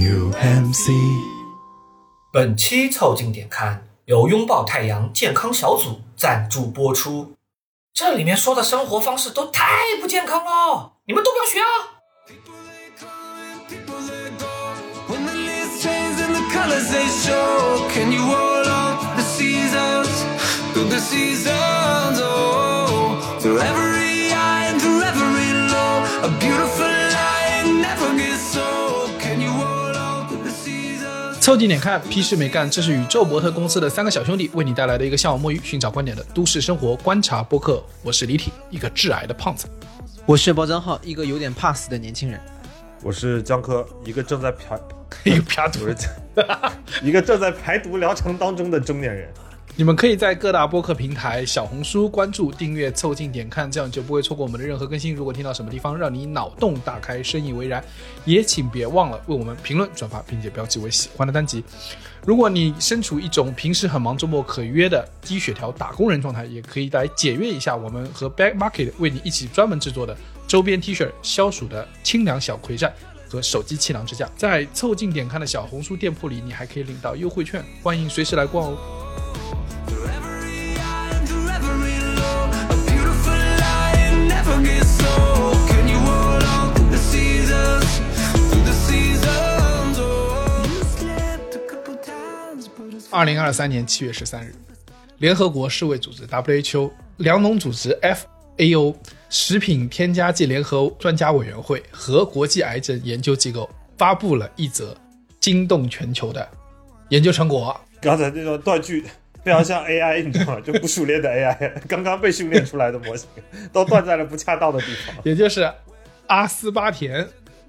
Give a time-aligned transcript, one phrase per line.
[0.00, 0.88] New MC。
[2.32, 7.34] 本期凑近点看由拥抱太阳健康小组赞助播出。
[7.92, 9.66] 这里面说的生活方式都太
[10.00, 12.00] 不健康了，你们都不要学啊
[15.06, 15.82] ！When the leaves
[31.40, 37.82] 凑近点看，屁事没干，这是宇宙博特公司的三个小兄弟为你带来的一个向往摸鱼、寻找观点的都市生活观察播客。
[38.02, 39.66] 我是李挺，一个致癌的胖子。
[40.26, 42.38] 我是包张浩，一个有点怕死的年轻人。
[43.02, 44.78] 我是江科，一个正在排，
[45.24, 45.88] 一个排毒
[47.02, 49.26] 一个正在排毒疗程当中的中年人。
[49.76, 55.14] 你们可以在各大播客平台、小红书关注、订阅、凑近点看，这样就不会错过我们的任何更新。
[55.14, 57.82] 如果听到什么地方让你脑洞大开、深以为然，
[58.26, 61.64] 也请别忘了为我们评论、转发，并且标记为喜欢的单集。
[62.26, 70.14] 如果你身处一种平时很忙、周末可约的低血条打工人状态，也可以来解约一下我们和 Back Market 为你一起专门制作的
[70.46, 72.92] 周边 T 恤、消暑的清凉小葵扇
[73.30, 74.28] 和手机气囊支架。
[74.36, 78.76] 在凑近点看的小红书店铺里，你还可以领到优惠券，欢迎随时来逛哦。
[80.06, 80.74] Every
[82.16, 85.56] low, a beautiful light never gets old.
[85.68, 86.98] Can you up the?
[93.12, 94.54] Oh, 三年七月十三日，
[95.18, 98.94] 联合国世卫组织 WHO、粮农组织 FAO、
[99.28, 104.96] 食品添加剂联合专家委员会和国际癌症研究机构发布了一则
[105.40, 106.48] 惊动全球的
[107.08, 107.78] 研究成果。
[108.00, 109.04] 刚才那种断句
[109.44, 110.60] 非常像 AI，你知道吗？
[110.60, 113.28] 就不熟练的 AI，刚刚被训练出来的模型
[113.72, 115.70] 都断在了不恰当的地方也就是
[116.26, 117.26] 阿斯巴甜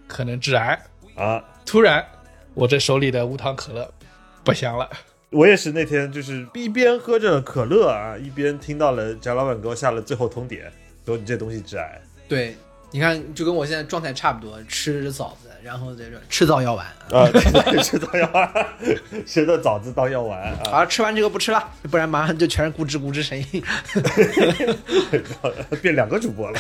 [0.08, 0.80] 可能致癌。
[1.16, 1.44] 啊！
[1.66, 2.04] 突然，
[2.54, 3.94] 我这手里的无糖可乐
[4.44, 4.90] 不香了。
[5.30, 10.62] 我也是那天就是一边喝着可乐啊，一边听到了贾老板给我下了最后通牒，
[11.06, 12.02] 说你这东西致癌。
[12.28, 12.56] 对，
[12.94, 16.86] 你看，就跟我现在状态差不多，吃枣子，然后在这吃枣药丸。
[17.10, 17.26] 啊，
[17.82, 18.68] 吃到药丸，
[19.26, 20.58] 吃的枣子当药丸啊！
[20.70, 23.64] 好，吃完这个不吃了，不然马上就全是咕吱咕吱声音。
[25.82, 26.60] 变两个主播了。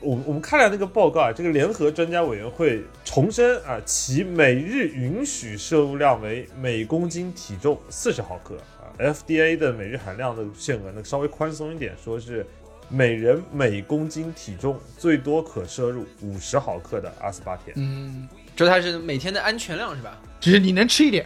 [0.00, 12.44] 我我们看了那个报告啊，这个联合专家委员会重申啊，其每日允许摄入量为每公斤体重四十毫克啊，FDA 的每日含量的限额呢稍微宽松一点，说是
[12.92, 17.74] 每人每公斤体重最多可摄入五十毫克的阿斯巴甜。
[17.76, 20.20] 嗯，就它是每天的安全量是吧？
[20.38, 21.24] 只是你能吃一点，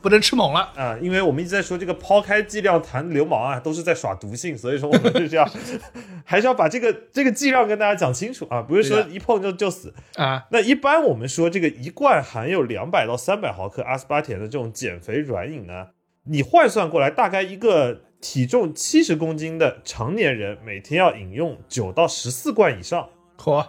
[0.00, 0.60] 不能吃猛了。
[0.74, 5.46] 啊，因为我们一直在说这个抛开剂量谈流氓啊，都是在耍毒性，所以说我们就是要
[6.24, 9.92] 还是要把这个这个剂量跟大家讲清楚啊，不是说一碰就就死。
[10.14, 15.88] 啊，那一般我们说这个一罐含有两百到三百毫克阿斯巴甜的这种减肥软饮呢，
[16.24, 23.66] 你换算过来，大概一个体重七十公斤的成年人每天要饮用九到十四罐以上，嚯，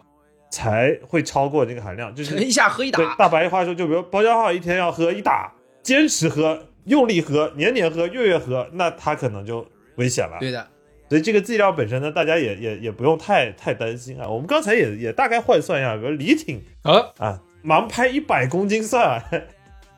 [0.49, 2.13] 才会超过这个含量。
[2.15, 5.53] 就是一下喝一对打，大白话说，就比如包浆号一天要喝一打，
[5.83, 10.37] 坚持喝、用力喝、年年喝、月月喝，那他可能就危险了。
[10.39, 10.65] 对的，
[11.09, 14.27] 所以这个剂量本身呢，大家也也也不用太太担心啊。
[14.27, 19.23] 我们刚才也也大概换算一下，比如李挺啊，啊，盲拍一百公斤算啊，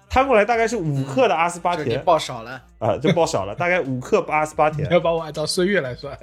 [0.10, 2.62] 摊过来大概是五克的阿斯巴甜报少了。
[2.80, 4.90] 啊，就报少了，大概五克阿斯巴甜。
[4.90, 6.18] 要把我按照岁月来算。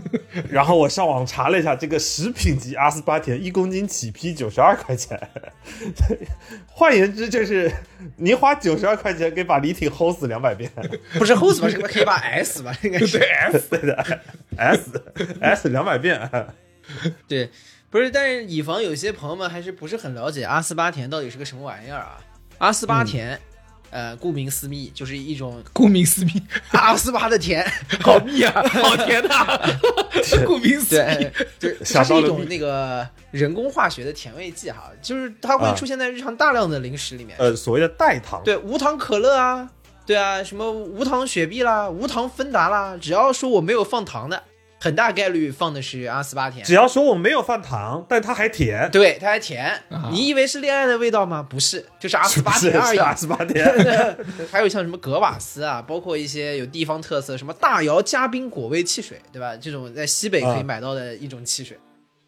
[0.48, 5.18] 然后我上网查了一下，这个食品级阿斯巴甜一公斤起批九十二块钱，
[6.68, 7.72] 换言之就是
[8.16, 10.70] 你花九十二块钱可以把李挺齁死两百遍，
[11.18, 11.68] 不是 host 吧？
[11.68, 12.72] 是可以把 S 吧？
[12.82, 13.18] 应该是。
[13.70, 14.20] 对的
[14.56, 15.02] ，S
[15.40, 16.30] S 两百遍，
[17.26, 17.50] 对，
[17.90, 22.18] 不是，但是以防有些朋友们还是不是很了解阿斯巴甜到底是个什么玩意儿啊？
[22.62, 23.36] 阿斯巴甜，
[23.90, 27.68] 呃，顾名思义就是一种 顾名思义，阿斯巴的甜，
[28.00, 29.60] 好蜜啊， 好甜啊！
[30.46, 31.26] 顾名思义
[31.58, 37.36] 对，，它是一种那个人工化学的甜味剂哈，就是它会啊出现在日常大量的零食里面。
[37.40, 39.68] 呃，所谓的代糖，对，无糖可乐啊，
[40.06, 44.40] 对啊，什么无糖雪碧啦，无糖芬达啦，只要说我没有放糖的，
[44.82, 46.74] 很大概率放的是阿斯巴甜只。
[46.74, 51.40] 要说我没有放糖，但它还甜，对，它还甜，啊你以为是恋爱的味道吗？
[51.48, 52.96] 不是，就是阿斯巴甜而已。
[52.96, 53.64] 是阿斯巴甜？
[54.50, 59.56] 还有像什么格瓦斯啊，包括一些有地方特色，什么大窑加冰果味汽水，对吧？
[59.56, 61.78] 这种在西北可以啊买到的一种汽水。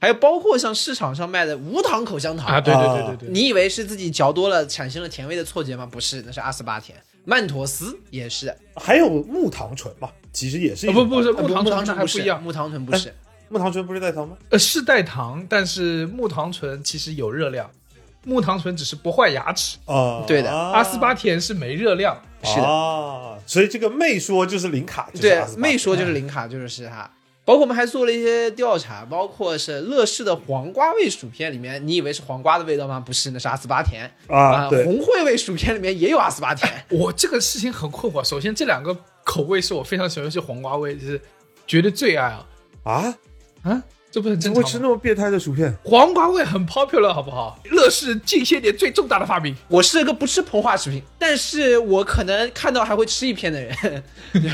[0.00, 5.88] 还有包括像市场上卖的无糖口香糖啊，对对对对对，你以为是自己嚼多了产生了甜味的错觉吗？
[5.90, 6.96] 不是，那是阿斯巴甜。
[7.24, 13.14] 曼妥思也是，还有木糖醇嘛，其实也是一种啊不不是呃木木糖醇醇不是还不一样，木糖醇不是。
[13.48, 14.36] 木糖醇不是代糖吗？
[14.50, 17.70] 呃是代糖，但是木糖醇其实有热量，
[18.24, 22.20] 木糖醇只是不坏牙齿，啊，对的阿斯巴甜是没热量。
[22.42, 27.10] 是的啊，所以这个妹说就是零卡，就是对阿斯，巴没说就是零卡，就是是它。
[27.44, 32.99] 包括我们还做了一些调查，包括是乐事的黄瓜味薯片里面，你以为是黄瓜的味道吗？
[32.99, 38.25] 不是，那是阿斯巴甜啊对红烩味薯片里面也有阿斯巴甜， 我这个事情很困惑。
[38.25, 41.20] 首先，这两个口味是我非常喜欢，是黄瓜味，就是
[41.67, 42.46] 绝对最爱啊
[42.85, 43.14] 啊，
[43.62, 43.82] 啊！
[44.11, 44.88] 这不是很怎么会吃正常吗？
[44.88, 45.75] 那么变态的薯片？
[45.82, 47.58] 黄瓜味很 popular，好不好？
[47.64, 49.55] 乐事近些年最重大的发明。
[49.69, 54.02] 我是一个不吃膨化食品，但是我可能看到还会吃一片的人，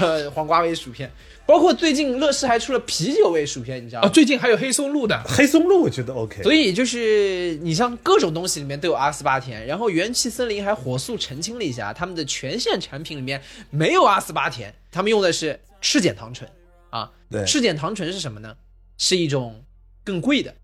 [0.00, 1.12] 呃 黄瓜味薯片，
[1.50, 4.08] 包括最近乐视还出了啤酒味薯片，你知道啊，吗？
[4.08, 16.48] 最近还有黑松露的，黑松露我觉得 OK，所以就是你像各种东西里面都有阿斯巴甜，然后元气森林还火速澄清了一下，他们的全线产品里面没有阿斯巴甜，他们用的是赤碱糖醇
[16.90, 17.10] 啊。
[17.28, 18.54] 对赤碱糖醇是什么呢？
[18.96, 19.64] 是一种
[20.04, 20.54] 更贵的，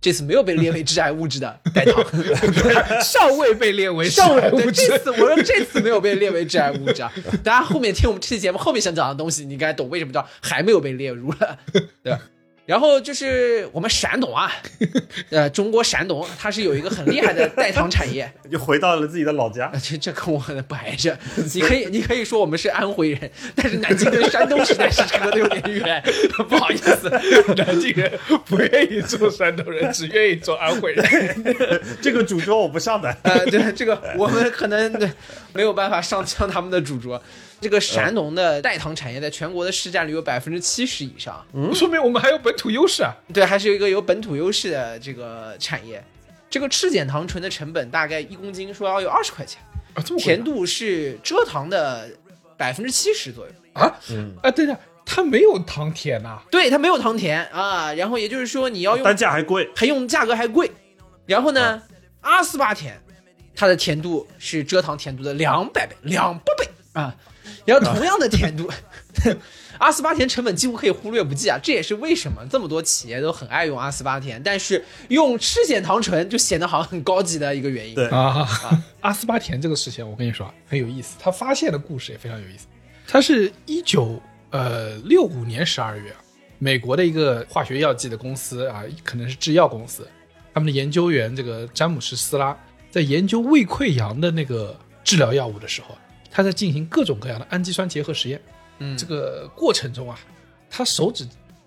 [0.00, 2.04] 这次没有被列为致癌物质的 代糖。
[3.02, 4.98] 尚未被列为上致癌物对这。
[4.98, 7.12] 次我说这次没有被列为致癌物质啊！
[7.42, 11.58] 大家后面听我们这期节目后面想讲的东西，你应该懂为什么叫还没有被列入了，
[12.02, 12.20] 对吧？
[12.68, 14.52] 然后就是我们山东啊，
[15.32, 20.38] 呃，中国山东它是有一个很厉害的代糖产业， 就回到了自己的老家啊，这这跟我
[20.68, 21.18] 不挨着。
[21.54, 26.02] 你可以你可以说我们是安徽人，但是南京跟山东实在是隔得有点远，
[26.46, 27.08] 不好意思。
[27.56, 28.12] 南京人
[28.44, 31.96] 不愿意做山东人，只愿意做安徽人。
[32.02, 33.08] 这个主桌我不上的。
[33.22, 35.10] 呃，对这个我们可能
[35.54, 37.22] 没有办法上上他们的主桌。
[37.60, 43.12] 这个山农的代糖产业在全国的市占率有百分之七十以上，嗯说明我们还有本土优势啊！
[43.32, 46.02] 对，还是有一个有本土优势的这个产业。
[46.50, 49.60] 这个赤碱糖醇的成本大概一公斤说要有二十块钱，
[49.94, 52.08] 啊，这么甜度是蔗糖的
[52.56, 53.52] 百分之七十左右。
[53.74, 53.92] 啊？
[54.10, 60.70] 嗯啊，对的，它没有糖甜呐、对，它没有糖甜啊，然后也就是说你要用单价还贵，还用价格还贵。
[61.26, 61.82] 然后呢，
[62.22, 62.98] 阿斯巴甜，
[63.54, 67.14] 它的甜度是蔗糖甜度的两百倍、两百倍啊。
[67.68, 68.68] 然后同样的甜度，
[69.78, 71.58] 阿斯巴甜成本几乎可以忽略不计啊。
[71.62, 77.94] 这也是为什么这么多企业都很爱用阿斯巴甜，但是用赤藓糖醇就显得好像很高级的一个原因。
[77.94, 78.48] 对啊，
[79.00, 81.16] 阿斯巴甜这个事情，我跟你说啊很有意思。
[81.20, 82.66] 他发现的故事也非常有意思。
[83.06, 84.20] 他是一九
[84.50, 86.16] 呃六五年十二月啊，
[86.58, 90.08] 美国的一个化学药剂的公司啊，可能是制药公司，
[90.54, 92.56] 他们的研究员这个詹姆斯斯拉
[92.90, 95.96] 在研究胃溃疡的那个治疗药物的时候，
[96.30, 98.40] 他在进行各种各样的氨基酸结合实验。
[98.80, 100.18] 嗯这个过程中啊，
[100.70, 101.26] 他手指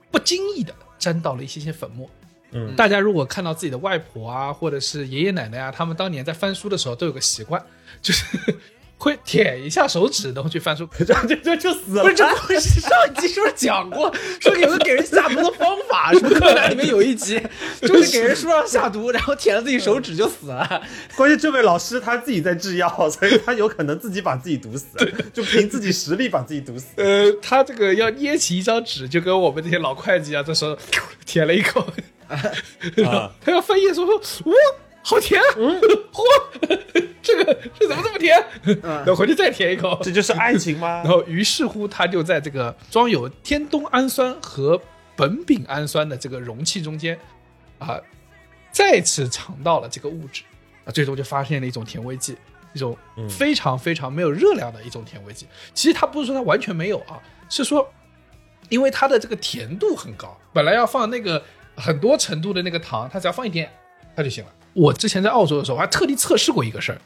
[0.09, 2.09] 不经意的沾到了一些些粉末。
[2.53, 7.61] 嗯大家如果看到自己的外婆啊，或者是爷爷奶奶啊，他们当年在翻书的时候都有个习惯，
[8.01, 8.25] 就是
[9.01, 10.87] 会舔一下手指，然后去翻书。
[10.95, 16.13] 这这这就死了不是，这故事上一集是不是讲过， 说有个给人下毒的方法？
[16.13, 17.41] 什么柯南里面有一集，
[17.81, 20.83] 就是给人书上下毒，然后舔了自己手指就死了。
[21.15, 24.85] 关键这位老师他自己在制药，所以他有可能自己把自己毒死，
[25.33, 26.89] 就凭自己实力把自己毒死。
[26.97, 30.77] 呃，他这个要捏起一张纸，就跟我们这些老会计啊，这时候
[31.25, 31.83] 舔了一口，
[32.95, 34.15] 然后他要翻页说说，
[34.45, 34.53] 哇，
[35.01, 35.81] 好甜，嗯，
[36.13, 36.21] 嚯，
[37.37, 38.43] 这个这怎么这么甜？
[38.81, 41.07] 然后回去再舔一口，这就是爱情吗 然？
[41.07, 44.81] 后于是乎，他就在这个装有天冬氨酸和
[45.17, 47.17] 苯丙氨酸的这个容器中间，
[47.79, 47.99] 啊，
[48.71, 50.43] 再次尝到了这个物质，
[50.85, 52.35] 啊，最终就发现了一种甜味剂，
[52.73, 52.97] 一种
[53.29, 55.45] 非常非常没有热量的一种甜味剂。
[55.73, 57.87] 其实它不是说它完全没有啊，是说
[58.69, 61.43] 因为它的这个甜度很高，本来要放那个
[61.75, 63.69] 很多程度的那个糖，它只要放一点
[64.15, 64.51] 它就行了。
[64.73, 67.01] 我之前在澳洲的时候，我还特地测试过一个事儿，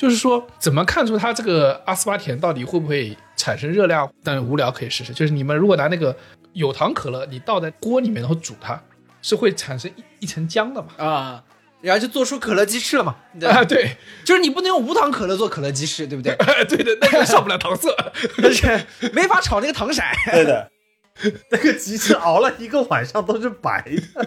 [0.00, 4.10] 就是说怎么看出它这个阿斯巴甜到底会不会产生热量？
[4.24, 6.16] 但是无聊可以试试，就是你们如果拿那个
[6.54, 8.82] 有糖可乐，你倒在锅里面然后煮它，
[9.20, 10.88] 是会产生一一层浆的嘛？
[10.96, 11.44] 啊，
[11.82, 13.14] 然后就做出可乐鸡翅了嘛？
[13.38, 16.34] 对 啊，对，就是你不能用无糖可乐做可乐鸡翅，对不对？
[16.66, 17.94] 对的，那个上不了糖色。
[18.42, 20.00] 而且没法炒那个糖色。
[20.32, 20.70] 对的，
[21.52, 24.24] 那个鸡翅熬了一个晚上都是白的，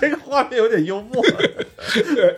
[0.00, 1.20] 这个画面有点幽默。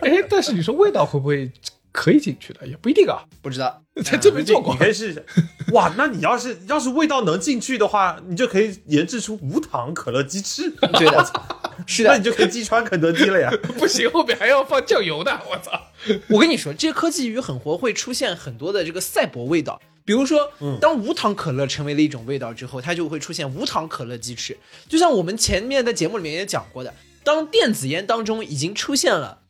[0.00, 1.52] 哎，但是你说味道会不会
[1.93, 2.67] 可以进去的？
[2.67, 4.79] 也不一定啊，不知道， 这真没做过你。
[4.81, 5.21] 可以试一下。
[5.73, 10.71] 哇，那你要是要是味道能进去的话，你就可以研制出无糖可乐鸡翅。
[10.71, 11.33] 对的，
[11.87, 12.25] 是的那你。
[12.25, 13.51] 就可以击穿肯德基了呀。
[13.79, 15.81] 不行，后面还要放酱油的，我操！
[16.29, 19.81] 我跟你说，这些科技与狠活会出现很多的这个赛博味道。
[20.05, 24.57] 比如说，当无糖可乐成为了一种味道之后，它就会出现无糖可乐鸡翅。
[24.89, 29.42] 就像我们前面的节目里面也讲过的，当电子烟当中已经出现了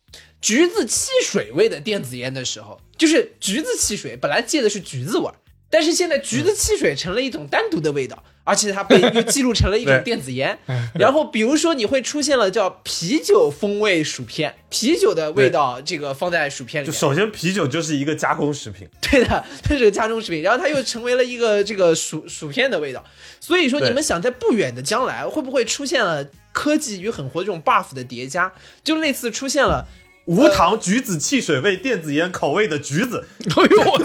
[0.42, 5.34] 橘子汽水味的电子烟的时候，就是橘子汽水本来借的是橘子味儿，
[5.70, 10.58] 但是现在橘子汽水成了一种单独的味道，而且它被又记录成了一种电子烟。
[10.98, 23.04] 然后比如说你会出现了叫啤酒风味薯片，啤酒的味道这个放在薯片里面，就首先啤酒就是一个加工食品，对的， 这是个加工食品，然后它又成为了一个这个薯薯片的味道。
[23.38, 28.52] 所以说，你们想在不远的将来，会不会出现了科技与狠活这种 buff 的叠加？
[28.84, 29.86] 就类似出现了
[30.26, 33.98] 无糖橘子汽水味电子烟口味的橘子，哎呦我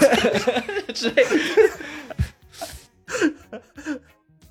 [0.92, 1.24] 之类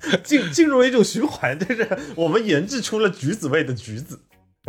[0.00, 4.18] 的，进进入了一种循环，就是我们研制出了橘子味的橘子，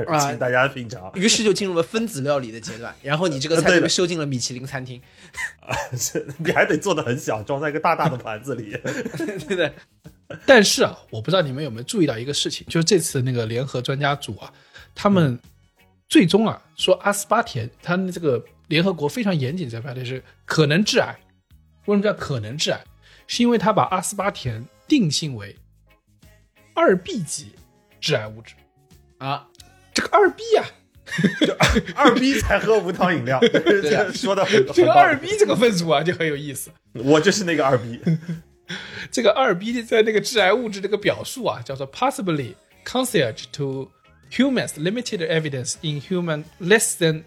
[0.07, 1.09] 啊请大家品尝。
[1.15, 2.93] 于是就进入了分子料理的阶段。
[3.01, 5.01] 然后你这个菜就被收进了米其林餐厅，
[5.97, 8.77] 是你还得做的很小，装在一个大大的盘子里。
[9.47, 9.73] 对的，
[10.45, 14.51] 但是啊，我不知道你们有没有注意到一个事情，就是这次那个联合专家组啊，
[14.93, 15.39] 他们
[16.09, 21.15] 最终啊说阿斯巴甜，他们这个联合国非常严谨在发的是可能致癌。
[21.85, 22.83] 为什么叫可能致癌？
[23.27, 25.55] 是因为他把阿斯巴甜定性为
[26.73, 27.51] 二 B 级
[28.01, 28.55] 致癌物质。
[29.19, 29.47] 啊，
[29.93, 30.65] 这个二 B 啊，
[31.95, 33.39] 二 B 才喝无糖饮料，
[34.13, 36.71] 说的很这个二 B 这个分组啊就很有意思。
[36.93, 37.99] 我就是那个二 B，。
[39.11, 42.53] 这个二 B 在那个致癌物质这个表述啊，叫做 possibly
[42.85, 43.91] concierge to
[44.31, 47.23] humans limited evidence in human less than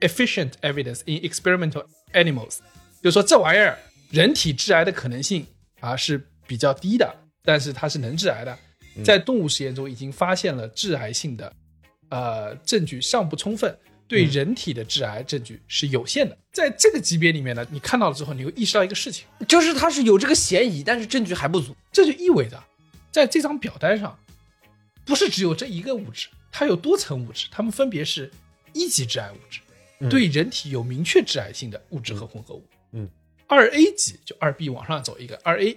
[0.00, 2.58] efficient evidence in experimental animals，
[3.02, 3.78] 就是说这玩意儿
[4.10, 5.46] 人体致癌的可能性
[5.80, 8.58] 啊是比较低的，但是它是能致癌的。
[9.04, 11.52] 在动物实验中已经发现了致癌性的，
[12.08, 13.76] 呃，证据尚不充分，
[14.08, 16.38] 对人体的致癌证据是有限的。
[16.50, 19.26] 在这个级别里面呢，你看到了之后，你会意识到一个事情。
[19.46, 21.76] 就是它是有这个嫌疑，但是证据还不足。
[21.92, 22.58] 这就意味着，
[23.12, 24.18] 在这张表单上，
[25.04, 28.32] 不是只有这一个物质，它有多层物质，它们分别是
[28.72, 29.60] 一级致癌物质，
[30.08, 32.66] 对人体有明确致癌性的物质和混合物。
[32.92, 33.06] 嗯，
[33.46, 35.76] 二 A 级就二 B 往上走一个，二 A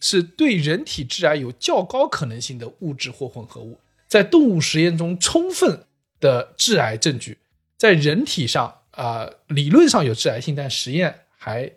[0.00, 3.78] 是对人体致癌有较高可能性的物质或混合物，
[4.08, 5.84] 在动物实验中充分
[6.20, 7.36] 的致癌证据，
[7.76, 11.70] 在人体上啊、呃理论上有致癌性，但实验还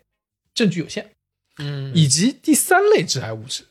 [0.53, 1.11] 证据有限。
[1.59, 3.65] 嗯以及第三类致癌物质，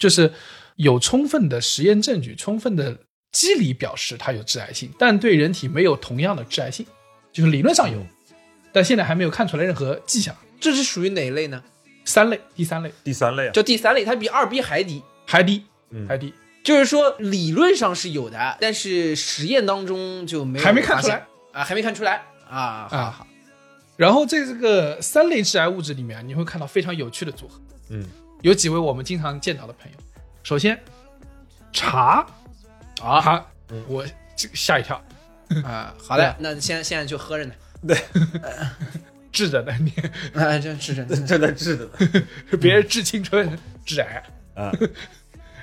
[0.00, 0.32] 就是
[0.74, 2.98] 有充分的实验证据、充分的
[3.36, 6.86] 机理表示它有致癌性，但对人体没有同样的致癌性，
[7.30, 7.98] 就是理论上有，
[8.72, 10.34] 但现在还没有看出来任何迹象。
[10.58, 11.62] 这是属于哪一类呢？
[12.06, 15.02] 三类，第三类第三类啊，就第三类，它比二 B 还低。
[15.26, 16.32] 还低，嗯还低，
[16.64, 23.10] 就是说理论上是有的，但是实验当中就没有还没看出来啊，还没看出来啊啊。
[23.10, 23.26] 好，
[23.96, 28.02] 然后在这个三类致癌物质里面，你会看到非常有趣的组合，嗯，
[28.40, 29.98] 有几位我们经常见到的朋友。
[30.42, 30.80] 首先，
[31.72, 32.26] 茶
[33.02, 33.46] 啊它
[33.88, 34.04] 我
[34.36, 35.02] 这个吓一跳，
[35.64, 37.52] 啊，好嘞，那现在现在就喝着呢，
[37.86, 37.96] 对
[39.32, 39.92] 治着呢，你
[40.40, 41.16] 啊，这是真的。
[41.26, 42.22] 正在治着呢。
[42.60, 44.22] 别人治青春，治癌。
[44.54, 44.72] 啊，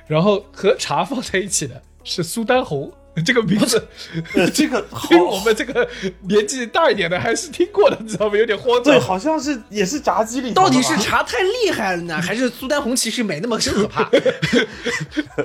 [0.06, 2.94] 然后和茶放在一起的是苏丹红，
[3.26, 3.88] 这个名字，
[4.36, 5.90] 呃这个好我们这个
[6.22, 8.38] 年纪大一点的还是听过的，你知道吗？
[8.38, 9.08] 有点慌张对，张。
[9.08, 14.08] 好像是也是炸鸡里到底是茶太厉害了呢，还是苏丹红其实没那么可怕？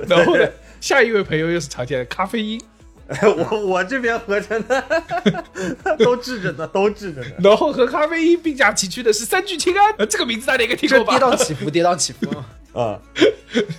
[0.07, 0.47] 然后呢，
[0.79, 2.61] 下一位朋友又是常见的咖啡因，
[3.49, 4.83] 我我这边合着呢，
[5.99, 7.27] 都治着呢，都治着呢。
[7.43, 11.17] 然后和咖啡因并驾齐驱的是三聚氰胺，呃这个名字大家应该听过吧？
[11.17, 12.29] 跌宕起伏，跌宕起伏。
[12.79, 12.99] 啊，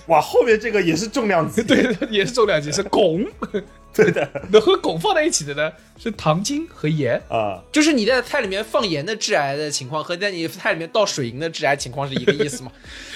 [0.07, 3.25] 哇，后面这个也是重量级，对，也是重量级，是汞。
[3.93, 7.21] 对的那和汞放在一起的呢是糖精和盐。
[7.29, 12.71] 啊，就是你在菜里面放盐的致癌的情况和在你菜里面倒水银的致癌情况是一个意思吗？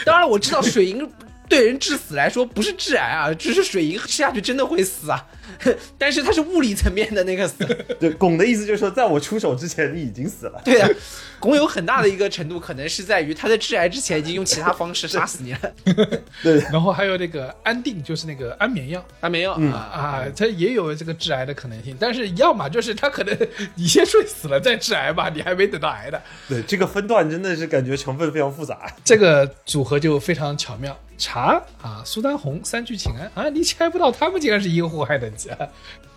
[0.05, 1.09] 当然我知道水银
[1.47, 5.25] 对人致死来说不是致癌啊，只是水银吃下去真的会死啊，
[5.97, 7.65] 但是它是物理层面的那个死。
[7.99, 10.61] 对，汞的意思就是说，在我出手之前你已经死了。
[10.63, 10.95] 对的，
[11.39, 15.59] 汞有很大的一个程度可能是在于它在致癌之前已经用其他方式杀死你了。
[16.41, 19.05] 对，然后还有那个安定，就是那个安眠药。
[19.21, 23.37] 安眠药嗯啊，啊，它也有这个致癌的可能性，但是要么就是它可能
[23.75, 28.91] 你先睡死了再致癌吧，你还没等到癌的，对，这个分段真的是感觉成分非常复杂。
[29.03, 30.97] 这个组合就非常巧妙。
[31.17, 35.57] 茶啊，苏丹红、三聚氰胺啊，你猜不到他们竟然是一个祸害等级啊！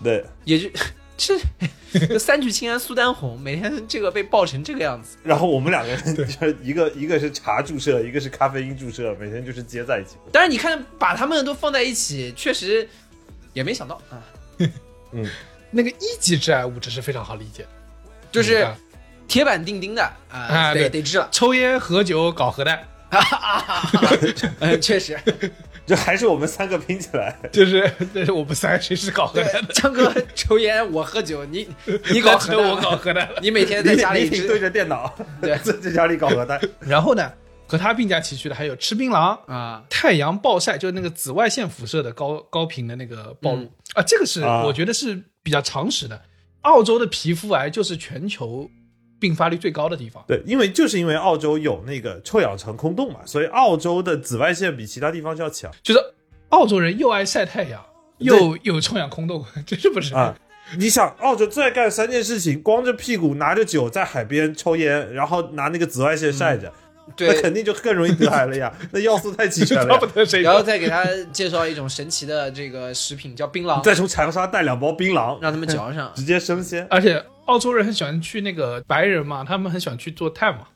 [0.03, 0.69] 对，也就
[1.17, 1.37] 这
[1.91, 5.17] 这三聚氰胺苏丹红每天这个被爆成这个样子。
[5.23, 10.15] 然后我们两个人就是一个一个是茶注射，一个是咖啡因注射，每天就是接在一起。
[10.31, 12.87] 但是，你看把他们都放在一起，确实
[13.53, 14.23] 也没想到啊，
[15.11, 15.29] 嗯
[15.71, 17.65] 那个一级致癌物质是非常好理解，
[18.31, 18.77] 就是啊
[19.27, 20.01] 铁板钉钉的
[20.31, 21.27] 啊，啊对得得治了。
[21.31, 22.81] 抽烟、喝酒、搞核弹，
[24.59, 25.17] 嗯， 确实，
[25.85, 29.73] 就还是我们三个拼起来，就是这是我们三个谁是搞核弹的？
[29.73, 31.67] 江哥抽烟，我喝酒，你
[32.11, 33.27] 你搞核弹，我搞核弹。
[33.41, 36.59] 你每天在家里你你只对着电脑，对在在家里搞核弹。
[36.81, 37.31] 然后呢，
[37.67, 46.21] 和他并驾齐驱的还有吃槟榔、啊，太阳暴晒，就是那个紫外线辐射的高高频的那个暴露、嗯啊，这个是啊我觉得是比较常识的。
[46.61, 48.69] 澳洲的皮肤癌就是全球
[49.19, 55.99] 并发率最高的地方，对，因为就是因为澳洲有那个臭氧层空洞嘛，所以澳洲的紫外线比其他地方就要强就是
[56.49, 57.83] 澳洲人又爱晒太阳，
[58.19, 60.15] 又有臭氧空洞， 这是不是？
[60.15, 60.35] 啊。
[60.77, 66.71] 你想，澳洲最爱干三件事情：光着屁股拿着酒在海边抽烟，然后拿那个紫外线晒着，
[67.07, 68.71] 那对，肯定就更容易得癌了呀。
[68.91, 70.05] 那要素太齐全了 不。
[70.05, 76.11] 得谁然后再给他介绍一种神奇的这个食品，叫槟榔，再从长沙带两包槟榔，让他们嚼上。
[76.15, 76.85] 直接生鲜。
[76.87, 77.19] 而且
[77.49, 80.67] 澳洲人很喜欢去那个白人嘛，他们很喜欢去做 tan 嘛，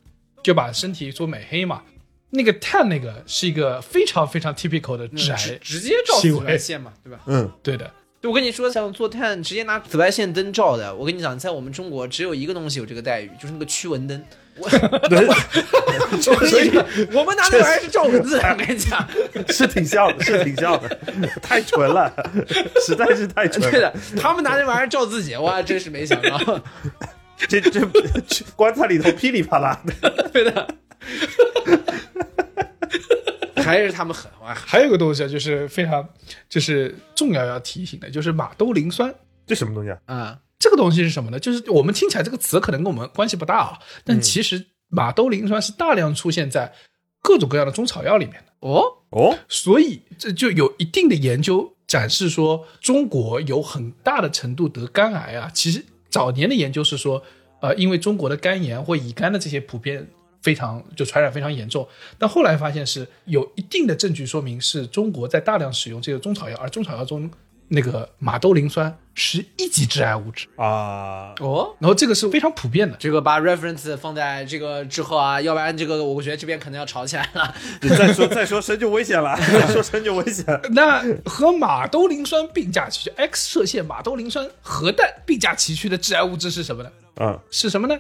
[0.42, 1.84] 就把身体做美黑嘛。
[2.32, 7.20] 那个 tan 那个是一个非常非常 typical 的致癌，直直接照紫外线嘛，对吧？
[7.28, 14.26] 嗯，对的，对我跟你说，像做碳直接拿紫外线灯照的，我跟你讲，在我们中国只有一个东西有这个待遇，就是那个驱蚊灯。
[14.56, 14.70] 我
[16.22, 16.70] 所以
[17.12, 19.08] 我们拿那玩意儿是照文字的，我跟你讲，
[19.50, 20.98] 是挺像的，是挺像的，
[21.42, 22.14] 太纯了，
[22.86, 23.72] 实在是太纯了。
[23.72, 26.62] 对的，他们拿那玩意儿照自己，我还真是没想到。
[27.48, 27.72] 这这
[28.28, 30.68] 这棺材里头噼里啪啦的，对的，
[33.58, 34.54] 还是他们狠哇！
[34.54, 36.08] 还有个东西啊，就是非常
[36.48, 39.14] 就是重要要提醒的，就是马兜铃酸。
[39.46, 39.98] 这什么东西啊？
[40.06, 41.38] 啊，这个东西是什么呢？
[41.38, 46.72] 就是我们听起来这个词可能跟我们关系不大啊，但其实马兜铃酸是大量出现在
[47.22, 48.54] 各种各样的中草药里面的。
[48.62, 55.52] 哦，哦，所以这就有一定的研究展示说，中国有很大的程度得肝癌啊。
[55.54, 57.22] 其实早年的研究是说，
[57.60, 60.08] 呃，因为中国的肝炎或乙肝的这些普遍
[60.42, 61.86] 非常就传染非常严重，
[62.18, 67.30] 但后来发现是有一定的证据说明是中国在大量使用这个中草药，而中草药中
[67.68, 72.96] 那个马兜铃酸是一级致癌物质，啊，哦，然后这个是非常普遍的。
[73.00, 77.56] 这个把 reference 放在这个之后啊，要不然这个我觉得这边可能要吵起来了。
[77.82, 80.46] 再说 再说生就危险了， 再说生就危险。
[80.72, 86.92] 那和马兜铃酸并驾齐驱，X 射线马兜铃酸核弹并驾齐驱的致癌物质是什么呢？
[87.22, 87.96] 嗯，是什么呢？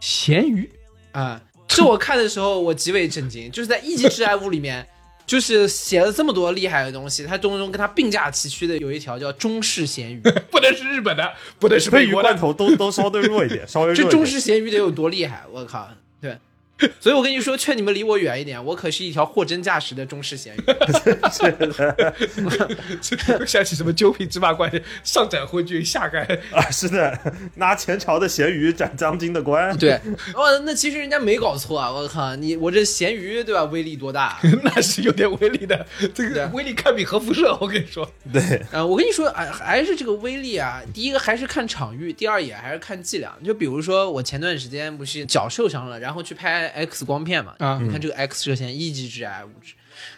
[0.00, 0.70] 咸鱼。
[1.12, 4.86] 啊，这我看的时候我极为震惊，就是在一级致癌物里面，
[5.26, 12.28] 就是写了这么多厉害的东西，他当中跟他并驾齐驱的有一条叫中式咸鱼， 不能是日本的，不能是鲱鱼美国的。
[12.30, 14.08] 罐头都都稍微弱一点，稍微弱一点。
[14.08, 15.44] 这中式咸鱼得有多厉害？
[15.50, 15.88] 我靠，
[16.20, 16.36] 对。
[17.00, 20.60] 所以我跟你说，劝你们离我远一点，我可是一条货真价实的中式咸鱼。
[23.46, 24.70] 想起什么九品芝麻官，
[25.02, 27.18] 上斩昏君，下改 啊，是的，
[27.56, 29.76] 拿前朝的咸鱼斩将军的官。
[29.76, 30.00] 对，
[30.34, 31.90] 哇，那其实人家没搞错啊！
[31.90, 33.64] 我靠，你我这咸鱼对吧？
[33.64, 34.38] 威力多大？
[34.62, 35.86] 那是有点威力的。
[36.14, 38.08] 这个威力堪比核辐射，我跟你说。
[38.32, 38.40] 对，
[38.72, 40.82] 啊，我跟你说，哎，还是这个威力啊。
[40.92, 43.32] 第一个还是看场域，第二也还是看剂量。
[43.44, 49.74] 就比如说我前段时间不是脚受伤了，然后去拍 X 光片嘛，啊你看这个 X 射线一级致癌物质。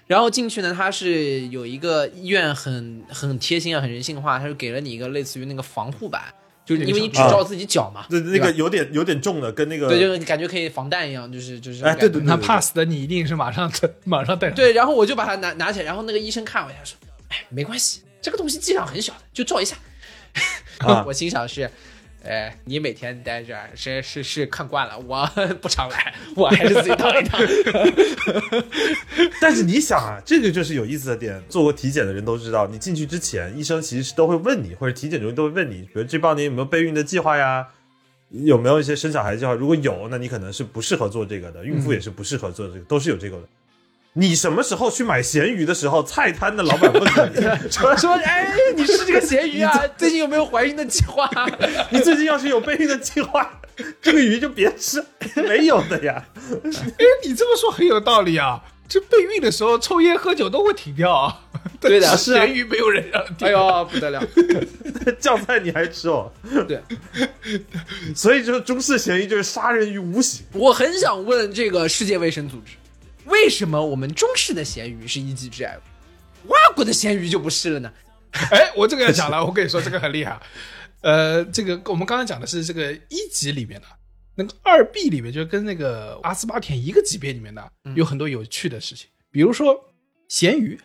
[0.06, 6.22] 然后进去呢，它是有一个医院很很贴心啊，很人性化，它是给了你一个类似于那个防护板，
[6.64, 13.72] 就是因为你只照自己脚嘛，对那个有点有点重的，跟那个对，就是感觉可以防弹一样，就是就是哎对对对那怕死的你一定是马上
[14.04, 14.54] 马上带上。
[14.54, 16.96] 对，然后我就把它拿拿起来，然后那个医生看我一下说
[17.30, 19.76] ：“哎，没关系，这个东西剂量很小的，就照一下。
[20.78, 21.68] 啊 我心想是，
[22.24, 25.26] 哎，你每天待着是是是看惯了，我
[25.61, 27.40] 不常来，我还是自己躺一当。
[29.40, 31.42] 但是你想啊，这个就是有意思的点。
[31.48, 37.66] 做过体检的人都知道，你进去之前，医生其实是都会问你，或者体检中心都会问你，比如这半年有没有备孕的计划呀，
[38.30, 39.52] 有没有一些生小孩计划。
[39.52, 43.42] 如果有，那你可能是不适合做这个的，孕妇也是不适合做这个，都是有这个的。
[44.14, 47.03] 你什么时候去买咸鱼的时候，菜摊的老板问
[47.35, 49.83] 你说 说，哎，你是这个咸鱼啊？
[49.96, 51.31] 最近有没有怀孕的计划？
[51.90, 53.51] 你最近要是有备孕的计划，
[54.03, 55.03] 这个鱼就别吃，
[55.35, 56.22] 没有的呀。
[56.37, 58.62] 哎，你这么说很有道理啊。
[58.87, 61.40] 这备孕的时候抽烟喝酒都会停掉啊。
[61.81, 63.48] 对的是啊咸鱼没有人让停。
[63.48, 64.22] 哎呦，不得了！
[65.18, 66.31] 酱菜你还吃哦？
[66.68, 66.79] 对，
[68.14, 70.44] 所以就是中式咸鱼就是杀人于无形。
[70.53, 72.75] 我很想问这个世界卫生组织，
[73.26, 77.92] 为什么我们中式的咸鱼是一级致癌物，外国的咸鱼就不是了呢？
[78.50, 80.40] 哎，我这个要讲了，我跟你说，这个很厉害。
[81.02, 83.87] 呃，这个我们刚才讲的是这个一级里面的，
[84.37, 89.08] 那个二 B 里面就跟那个阿斯巴甜一个级别里面的，有很多有趣的事情。
[89.30, 89.92] 比如说
[90.28, 90.80] 咸鱼，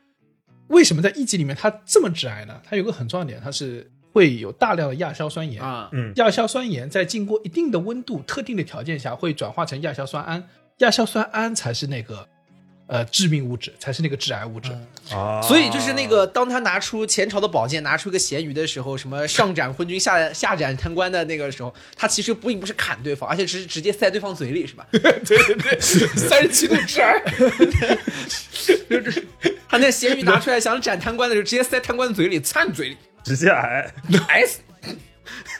[0.67, 2.61] 为什么在一级里面它这么致癌呢？
[2.65, 5.61] 它有个很重要点，它是会有大量的亚硝酸盐。
[5.61, 10.49] 啊，嗯亚硝酸盐在经过一定的温度、特定的条件下，会转化成亚硝酸胺。
[10.77, 12.27] 亚硝酸胺才是那个
[12.87, 14.71] 呃致命物质，才是那个致癌物质。
[15.11, 24.85] 啊，所以就是那个，当他拿出前朝的宝剑，拿出个咸鱼的时候，什么上斩昏君，下下斩贪官的那个时候，他其实并不是砍对方，而且只是直接塞对方嘴里，是吧？
[24.91, 27.23] 对对对，三十七度致癌。
[29.69, 33.93] 他那咸鱼拿出来想斩贪官的时候，直接塞贪官的嘴里，窜嘴里，直接癌，
[34.27, 34.59] 癌死。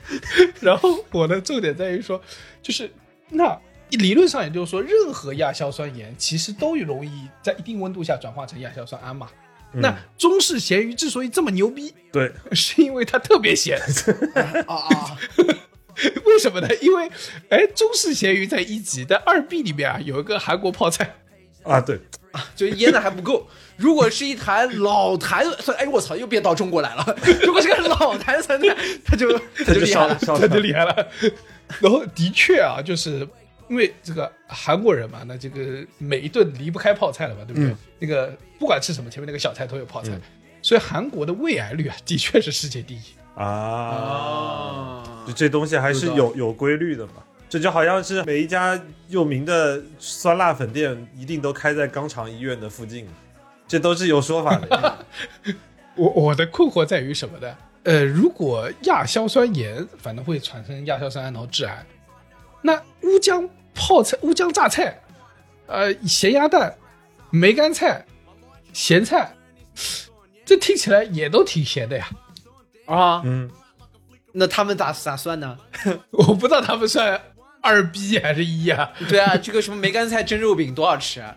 [0.62, 2.22] 然后我的重点在于说，
[2.62, 2.90] 就是
[3.30, 3.60] 那
[3.92, 9.30] 理论上也就是说，任何亚硝酸盐其实都容易在一定温度下转化成亚硝酸铵嘛。
[9.74, 13.80] 那中式咸鱼之所以这么牛逼，对，是因为它特别咸。
[14.66, 15.18] 啊 啊！
[16.26, 16.68] 为什么呢？
[16.82, 17.10] 因为
[17.50, 21.16] 哎，中式咸鱼在一级，在二 B 里面啊有一个韩国泡菜，
[21.64, 22.00] 啊，对
[22.32, 23.48] 啊，就腌的还不够。
[23.78, 27.18] 如果是一坛老坛酸，哎我操，又变到中国来了。
[27.44, 30.18] 如果是个老坛酸菜，他就他就厉害了。
[30.40, 31.08] 那就厉害了。
[31.80, 33.28] 然后的确啊，就是
[33.70, 37.76] 因为这个韩国人嘛，那这个每一顿离不开泡菜了嘛，对不对？
[38.00, 40.12] 那个不管吃什么，前面那个小菜都有泡菜，
[40.62, 43.02] 所以韩国的胃癌率啊，的确是世界第一。
[43.36, 47.14] 啊，就这东西还是有有规律的嘛。
[47.50, 48.78] 这就好像是每一家
[49.08, 53.08] 有名的酸辣粉店，一定都开在肛肠医院的附近，
[53.68, 55.06] 这都是有说法的。
[55.96, 57.56] 我我的困惑在于什么呢？
[57.84, 61.86] 呃，如果亚硝酸盐反正会产生亚硝酸胺，然后致癌，
[62.62, 65.00] 那乌江泡菜、乌江榨菜，
[65.68, 66.76] 呃，咸鸭蛋、
[67.30, 68.06] 梅干菜、
[68.74, 69.34] 咸菜，
[70.46, 72.10] 这听起来也都挺咸的呀。
[72.86, 73.50] 啊，嗯，
[74.32, 75.58] 那他们咋咋算呢？
[76.12, 77.22] 我不知道他们算
[77.62, 78.92] 二逼还是一啊？
[79.10, 81.36] 对啊，这个什么梅干菜蒸肉饼多少吃啊！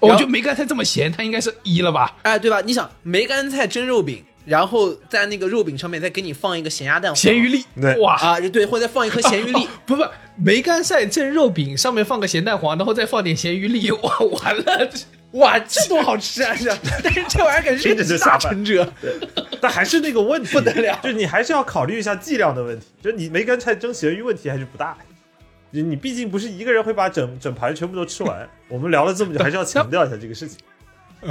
[0.00, 2.16] 我觉得梅干菜这么咸，它应该是一了吧？
[2.22, 2.60] 哎，对吧？
[2.60, 8.14] 你想梅干菜蒸肉饼，然后在那个肉饼上面再给你放一个咸鸭蛋黄、咸鱼粒，对哇！
[8.16, 10.02] 啊，对，或者再放一颗 咸鱼粒，不不，
[10.36, 14.90] 梅干菜蒸肉饼上面放个咸蛋黄，然后再放点咸鱼粒， 哇，完了，
[15.32, 16.56] 哇，这多好吃啊！
[16.58, 18.90] 这，但是这玩意儿感觉 真的是下饭成者。
[19.60, 22.86] 但还是那个问题不得了就是你还是要考虑一下剂量的问题。
[23.02, 24.96] 就是你梅干菜蒸咸鱼问题还是不大，
[25.72, 28.48] 你你毕竟不是一个人会把整整盘全部都吃完。
[28.68, 30.58] 我们聊了这么久，还是要强调一下这个事情。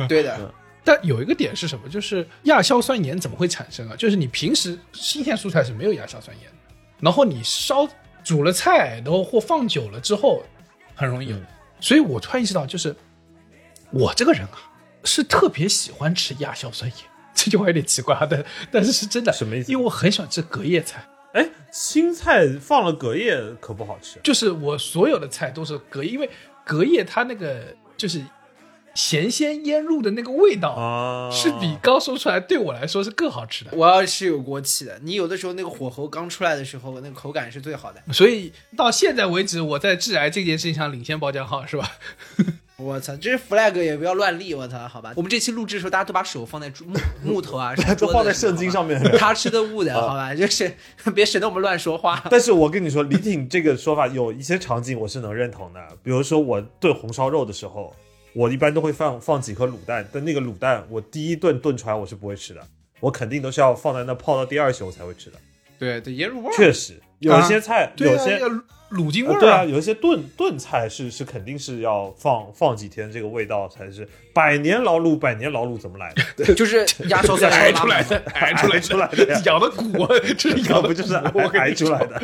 [0.08, 0.53] 对的，
[0.88, 1.89] 但有一个点是什么？
[1.89, 3.95] 就是亚硝酸盐怎么会产生啊？
[3.97, 7.86] 就是你平时新鲜蔬菜是没有亚硝酸盐的，然后你烧
[8.23, 10.41] 煮了菜，然后或放久了之后，
[10.95, 11.36] 很容易有。
[11.82, 12.95] 所以我突然意识到，就是
[13.91, 14.71] 我这个人啊，
[15.04, 17.00] 是特别喜欢吃亚硝酸盐。
[17.36, 24.21] 这句话有点奇怪啊，但但是是真的，什么意思因为我很喜欢吃隔夜菜，哎，青菜放了隔夜可不好吃。
[24.23, 26.30] 就是我所有的菜都是隔夜，因为
[26.63, 28.21] 隔夜它那个就是
[28.97, 33.69] 咸鲜腌入的那个味道啊是比刚说出来对我来说是更好吃的。
[33.73, 38.01] 我要是有锅气的，你有的时候那个火候刚出来的时候，那个口感是最好的。
[38.12, 41.91] 所以到现在为止，我在致癌这件事情上领先包浆号，是吧？
[42.77, 45.13] 我操，这是 flag 也不要乱立，我操，好吧。
[45.15, 46.97] 我们这期录制的时候，大家都把手放在木
[47.36, 50.75] 木头啊，都 放在圣经上面面，他吃的物的，好吧，就是
[51.13, 52.23] 别省得我们乱说话。
[52.31, 57.95] 但是我跟你说，李挺这个说法有一些场景我是能认同的，比如说我炖红烧肉的时候，
[58.38, 62.62] 我一般都会放放几颗卤蛋，但那个卤蛋我第一顿炖出来我是不会吃的，
[63.00, 65.39] 我肯定都是要放在那泡到第二宿才会吃的。
[65.80, 66.54] 对对，椰乳味。
[66.56, 68.39] 确实，有一些菜，有些
[68.91, 76.45] 卤精味儿呃对啊，有一些炖炖菜是是肯定是要放放几天，这个味道才是百年老卤，百年老卤怎么来的？
[76.56, 82.21] 就是压烧菜熬出来的，熬出来出来的呀养的骨， 这是要养的不就是骨我跟你挨出来说的。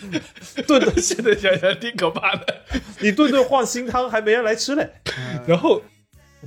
[0.66, 2.62] 炖的，现在想想挺可怕的。
[3.00, 4.88] 你炖炖换新汤还没人来吃嘞。
[5.46, 5.82] 然后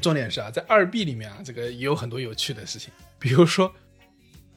[0.01, 3.71] 重点是啊，在二 B 里面啊，这个也有很多有趣的事情，比如说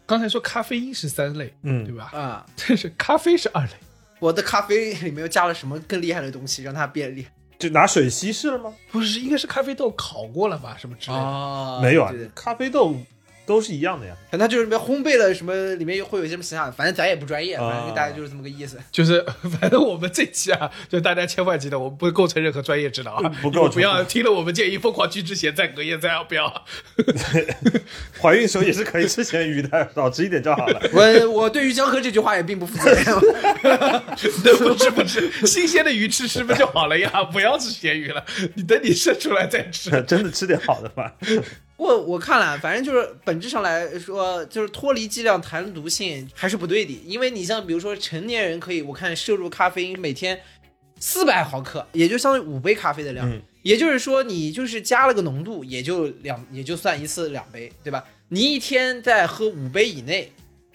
[0.06, 2.10] 刚才说咖啡因是三类，嗯对吧？
[2.12, 2.46] 啊！
[2.56, 3.72] 但是咖啡是二类，
[4.18, 7.30] 我的咖啡里面又加了什么更厉害的东西，让它变厉害？
[7.58, 8.72] 就拿水稀释了吗？
[8.90, 11.22] 不是应该是咖啡豆烤过了吧，什么之类的。
[11.22, 12.94] 啊没有啊对对，咖啡豆
[13.46, 14.14] 都是一样的呀。
[14.30, 18.78] 可能就是什么烘焙了什么，里面又会有一些什么其他的，反正咱也不专业，啊反正大概就是这么个意思。
[18.90, 19.24] 就是
[19.60, 26.64] 反正我们这期啊，就大家千万记得，我们不构成任何专业指导啊，不构成不要听了我们建议疯狂去之前再隔夜再不要。
[28.20, 30.80] 怀孕时候也是可以吃咸鱼的，少吃一点就好了。
[30.92, 33.04] 我我对于江河这句话也并不负责 任。
[34.64, 37.22] 不吃不吃，新鲜的鱼吃吃不就好了呀？
[37.32, 39.90] 不要吃咸鱼了，你等你生出来再吃。
[40.02, 41.12] 真的吃点好的吧。
[41.76, 50.40] 我我看了，反正就是本质上来说，就是脱离剂量谈毒性还是不对的，因为你像比如说成年人可以，我看摄入咖啡因每天
[51.00, 58.04] 四百毫克，也就相当于五杯咖啡的量，嗯也就是说你就是加了个浓度，也就两也就算一次两杯，对吧？
[58.28, 60.30] 你一天在喝五杯以内，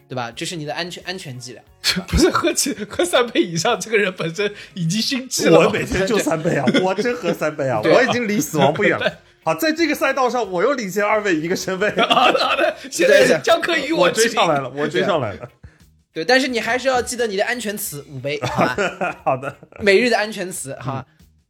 [0.07, 0.31] 对吧？
[0.31, 1.63] 这是你的安全安全剂量。
[2.07, 5.59] 不是喝起喝三杯以上，这个人本身已经心悸了。
[5.59, 9.17] 我每天就三杯啊，我真喝三杯啊 我已经离死亡不远了。
[9.49, 15.49] 好，在这个赛道上，我又领先二位一个身位，好的好的，现在江科与我追上来了，我追上来了。
[16.13, 19.15] 对，但是你还是要记得你的安全词五杯，好吧？
[19.25, 21.03] 好的，每日的安全词哈。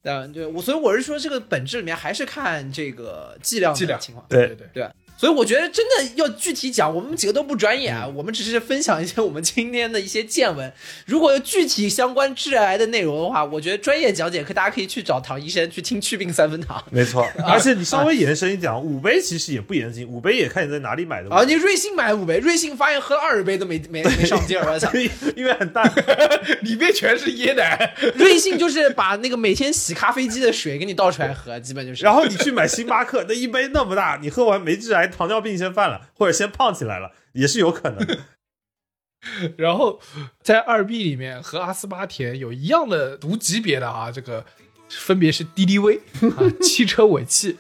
[0.03, 4.25] 嗯，对，我所以我是说，这个本质里面还是看这个剂量剂量的情况。
[4.29, 10.71] 对对对，对，所以我觉得真的要具体讲，我们几个都不专业啊，我们只是分享一些我们今天的一些见闻。
[11.05, 16.81] 如果有具体相关致癌的内容的话，我觉得专业讲解课大家可以去找唐医生去听祛病三分堂。
[16.89, 17.27] 没错。
[17.45, 21.29] 而且你稍微延伸一讲，五杯其实也不严谨，五杯也看你在哪里买的。
[21.29, 24.89] 啊，你瑞幸买五杯，瑞幸发现喝了二十杯都没没没上劲儿，我操！
[25.35, 25.83] 因为很淡，
[26.63, 32.05] 里面全是椰奶，瑞幸就是把那个每天洗咖啡机的水给你倒出来喝，基本就是。
[32.05, 38.17] 然后你去买星巴克，那一杯那么大，你喝完没致癌，糖尿病先犯了，或者先胖起来了，也是有可能的。
[39.57, 39.99] 然后
[40.41, 44.45] 在二 B 里面和阿斯巴甜有一样的毒级别的啊，这个
[44.87, 45.99] 分别是 DDV
[46.37, 47.57] 啊， 汽车尾气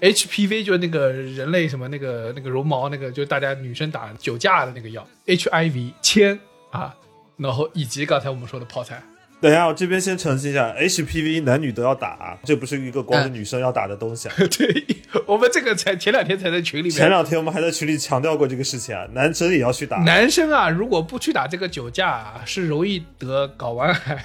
[0.00, 6.96] ，HPV 就是那个人类什么那个那个绒毛那个，就是大家女生打酒驾的那个药，HIV 铅啊，
[7.36, 9.02] 然后以及刚才我们说的泡菜。
[9.44, 14.34] 等一下，我这边先澄清一下，HPV 男女都要打啊，这不是一个光是女生要打的东西啊。
[14.56, 14.86] 对
[15.26, 19.98] 我们这个才前两天才在群里面，前两天我们还在群里强调过这个事情啊，男生也要去打。
[19.98, 24.24] 男生啊，如果不去打这个酒驾啊，是容易得睾丸癌、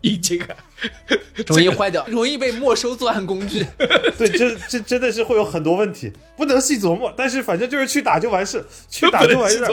[0.00, 0.48] 遗精啊。
[1.46, 3.66] 容易坏掉，容易被没收作案工具。
[4.16, 7.12] 对，这这真的是会有很多问题，不能细琢磨。
[7.16, 9.64] 但是反正就是去打就完事，去打就完事。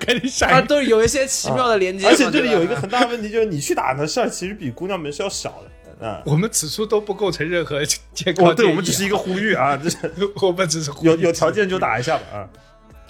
[0.00, 0.66] 赶紧下它一个。
[0.68, 5.62] 都是有一些奇妙的连接嘛、而且这里有一个很大的问题，就是你去打的事儿，其实比姑娘们是要少
[5.98, 6.22] 的啊。
[6.24, 9.96] 我们此处都不构成任何 健康哦，对，我们只是一个呼吁啊，这是
[10.42, 12.48] 我们只是呼吁有有条件就打一下吧啊。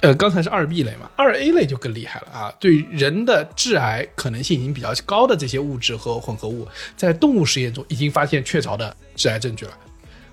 [0.03, 2.53] 呃，刚才是二 B 类嘛，二 A 类就更厉害了啊！
[2.59, 9.79] 对人的致癌可能性已经比较高的这些物质和混合物，在动物实验中已经发现确凿的致癌证据了。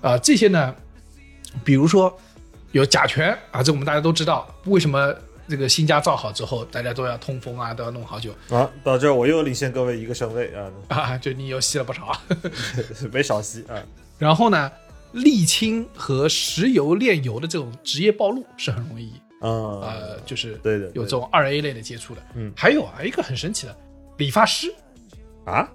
[0.00, 0.74] 啊、这些呢，
[1.62, 2.12] 比如说
[2.72, 5.14] 有甲醛啊，这我们大家都知道，为什么
[5.48, 10.66] 这个新家造好之后，大家都要通风啊，都要弄好久啊，到这儿我又领先各位一个身位啊，
[10.98, 11.18] 啊？
[11.18, 12.20] 就你又吸了不少。
[13.12, 13.80] 没少吸啊。
[14.18, 14.72] 然后呢，
[15.14, 22.22] 沥青和石油炼油的这种职业暴露是很容易嗯，呃，就是对的有这种二 A 类的接触的。
[22.34, 23.76] 嗯还有啊，一个很神奇的，
[24.18, 24.72] 理发师
[25.44, 25.68] 啊，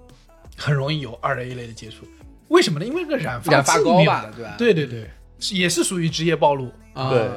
[0.56, 2.06] 很容易有二 A 类的接触。
[2.48, 2.86] 为什么呢？
[2.86, 5.10] 因为这个染发染发膏吧对吧对对
[5.50, 6.70] 也是属于职业暴露。
[6.94, 7.28] 啊对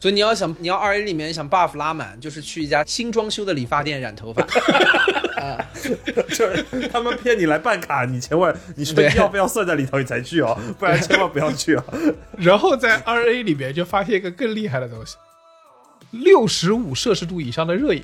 [0.00, 4.46] 所以你要想，你要二 A 里面想 buff 拉满，就是去一家新装修的理发店染头发。
[6.28, 11.84] 就是他们骗你来办卡，你千万你说对要不要算在里头，你才去哦，不然千万不要去哦。
[12.38, 15.16] 然后在二 A 里面就发现一个更厉害的东西，
[16.10, 18.02] 六十五摄氏度以上的热饮。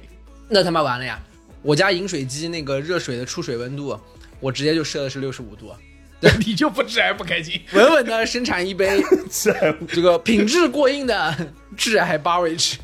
[0.48, 1.18] 那他妈完了呀！
[1.62, 3.98] 我家饮水机那个热水的出水温度，
[4.38, 5.72] 我直接就设的是六十五度，
[6.44, 7.58] 你就不致癌不开心？
[7.72, 11.34] 稳稳的生产一杯 是啊，这个品质过硬的
[11.76, 12.74] 致癌 barrage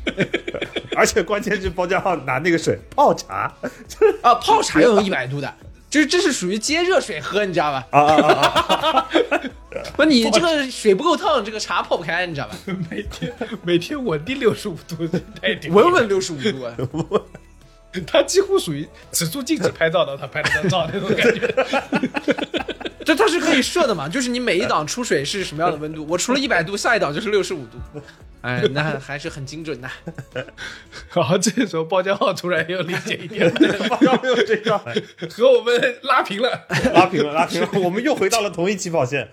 [0.95, 3.53] 而且关键是包家浩拿那个水泡茶
[4.23, 5.53] 啊，泡茶要用一百度的，
[5.87, 7.87] 就是这是属于接热水喝，你知道吧？
[7.91, 9.41] 啊啊啊啊！
[9.95, 12.55] 不，你这个水不够烫，这个茶泡不开，你知道吧？
[12.89, 14.95] 每天每天稳定六十五度，
[15.69, 16.75] 稳稳六十五度啊！
[18.07, 21.47] 他几乎属于只住禁止拍照的，他拍了张照那种感觉。
[23.03, 24.07] 这它是可以设的嘛？
[24.07, 27.79] 就是你每一档出水是什么样的温度，我除了一百度，下一档就是六十五度。
[28.41, 29.89] 哎，那还是很精准的。
[31.13, 33.51] 然后这时候包浆号突然又理解一点，
[33.89, 34.93] 包家浩又追上来，
[35.29, 36.67] 和我们拉平了。
[36.93, 39.29] 拉平了，拉平了，我们又回到了同一起跑线。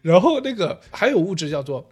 [0.00, 1.88] 然后那个还有物质叫做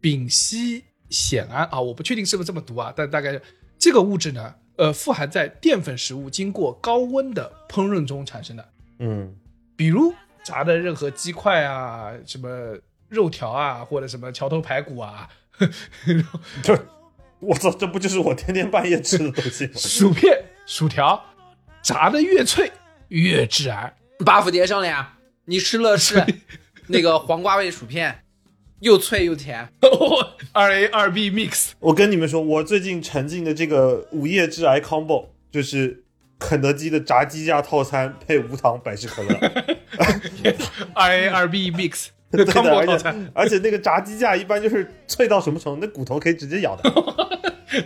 [0.00, 3.40] 丙烯酰胺啊，我不确定是不是这么读啊，但大概
[3.78, 8.68] 这个物质呢，呃，富含在淀粉食物经过高温的烹饪中产生的，
[9.00, 9.36] 嗯，
[9.76, 15.28] 比如炸的任何鸡块啊，什么肉条啊，或者什么桥头排骨啊，
[16.62, 16.86] 这
[17.40, 19.72] 我操，这不就是我天天半夜吃的东西吗？
[19.76, 21.24] 薯片、薯条，
[21.82, 22.70] 炸的越脆
[23.08, 23.94] 越致癌。
[24.20, 25.18] buff 叠上了呀！
[25.44, 26.24] 你吃乐事
[26.88, 28.24] 那个黄瓜味薯片，
[28.80, 29.68] 又脆又甜。
[30.52, 36.04] 二 A 二 B mix，我跟你们说，我最近沉浸的这个午夜致癌 combo 就是
[36.38, 39.34] 肯德基的炸鸡架套餐配无糖百事可乐，
[40.94, 46.92] 二 A 二 B mix 对的 combo 而且套餐，而且那个炸鸡架一般就是脆到什么程度，那骨头可以直接咬的。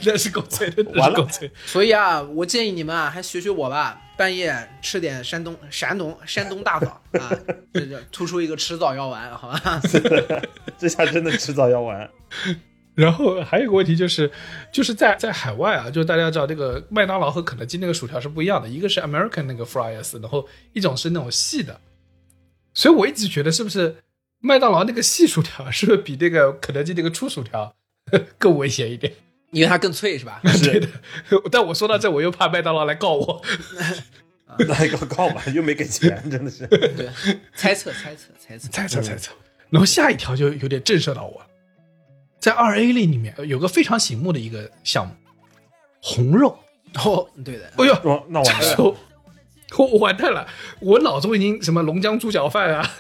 [0.05, 1.51] 那是够脆的，完了够脆。
[1.67, 7.29] 所以啊，我建议你们啊，还学学我吧，半夜吃点山东、山东、山东大枣啊，
[7.75, 9.83] 这这突出一个迟早要完，好吧？
[10.79, 12.09] 这下真的迟早要完。
[12.95, 14.31] 然后还有一个问题就是，
[14.71, 21.81] 就是在在海外啊，就大家知道这个麦当劳和肯德基那个薯条是不一样的，一个是 American 那个 fries，然后一种是那种细的，
[22.75, 23.97] 所以我一直觉得是不是
[24.39, 27.75] 麦当劳那个细薯条是不是比那个肯德基那个粗薯条
[28.39, 29.13] 更危险一点？
[29.53, 30.41] 因为它更脆是吧？
[30.65, 30.89] 对的。
[31.53, 33.41] 但我说到这，我又怕麦当劳来告我。
[34.59, 36.67] 来 告告吧，又没给钱，真的是。
[36.67, 37.09] 对，
[37.55, 39.33] 猜测猜测猜测，猜测猜测。
[39.71, 41.47] 然后下一条就有点震慑到我了，
[42.39, 45.15] 在二 A 类里面有个非常醒目的一个项目，
[46.03, 46.59] 红肉。
[46.97, 48.97] 哦，对的，哎呦，哦，那我来了，我
[49.79, 50.47] 我完蛋了，
[50.81, 52.91] 我脑中已经什么龙江猪脚饭啊，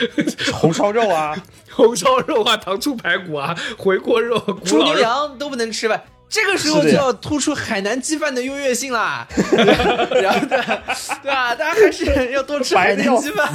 [0.54, 1.36] 红烧肉啊，
[1.70, 4.98] 红烧肉啊，糖醋排骨啊，回锅肉、古猪牛。
[4.98, 6.02] 羊都不能吃吧？
[6.28, 10.62] 这个时候就要突出海南鸡饭的优越性啦， 然后对对
[11.30, 11.54] 吧？
[11.54, 13.52] 大家还是要多吃海南鸡饭。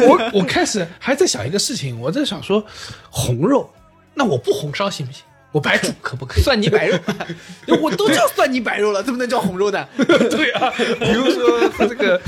[0.00, 2.64] 我我开始还在想一个事情，我在想说，
[3.08, 3.70] 红肉，
[4.14, 5.22] 那我不红烧行不行？
[5.52, 6.42] 我白煮 可不可以？
[6.42, 6.98] 蒜泥白肉，
[7.80, 9.86] 我都叫蒜泥白肉了，怎么能叫红肉呢？
[9.96, 12.20] 对啊，比如说这个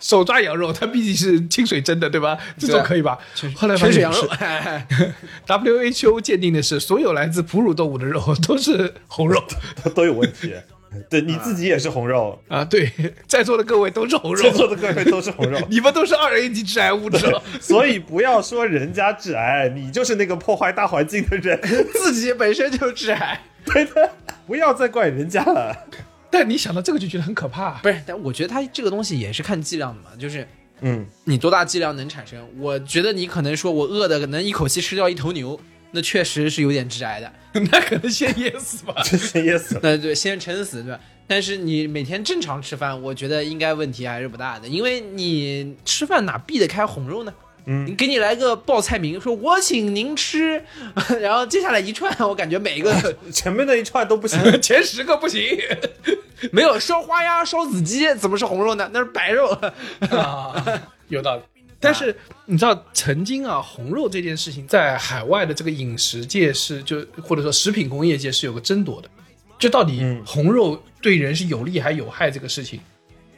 [0.00, 2.36] 手抓羊肉，它毕竟是清水蒸的，对吧？
[2.58, 3.18] 这种可以吧？
[3.54, 4.28] 后来发现泉水羊肉
[5.46, 9.42] ，WHO 鉴定的是，所有来自哺乳动物的肉都是红肉
[9.82, 10.52] 它都有问题。
[11.10, 12.64] 对，你自己也是红肉，啊！
[12.64, 12.90] 对，
[13.26, 17.42] 在座的各位都是红肉在，座的各位都是红肉， 你们都是二 A 级致癌物质了。
[17.60, 21.60] 所以不要说人家致癌，你就是那个破坏大环境的人。
[21.94, 23.40] 自己本身就致癌。
[23.66, 24.10] 对的，
[24.46, 25.74] 不要再怪人家了。
[26.30, 27.78] 但你想到这个就觉得很可怕。
[27.82, 30.46] 不是，但我觉得它这个东西也是看剂量的嘛，就是
[30.80, 32.46] 嗯，你多大剂量能产生。
[32.58, 35.58] 我觉得你可能说我饿的能一口气吃掉一头牛，
[35.94, 37.32] 那确实是有点致癌的。
[37.70, 38.94] 那可能先噎死吧。
[39.04, 39.78] 先噎死。
[39.82, 41.00] 那对，先撑死，对吧？
[41.26, 47.32] 但是你每天正常吃饭，我觉得应该问题还是不大的，因为你吃饭哪避得开红肉呢？
[47.66, 50.62] 嗯你给你来个报菜名，说我请您吃，
[51.18, 55.42] 然后接下来一串，我感觉每一个前面那一串都不行，前十个不行
[56.52, 58.90] 没有烧花鸭、烧子鸡，怎么是红肉呢？
[58.92, 59.46] 那是白肉。
[60.10, 60.62] 啊，
[61.08, 61.42] 有道理。
[61.84, 62.16] 但是
[62.46, 69.08] 你知道，曾经啊，红肉这件事情在海外的这个饮食界是就或者说食品工业界是有个争夺的，
[69.58, 72.80] 就到底嗯红肉对人是有利还有害这个事情，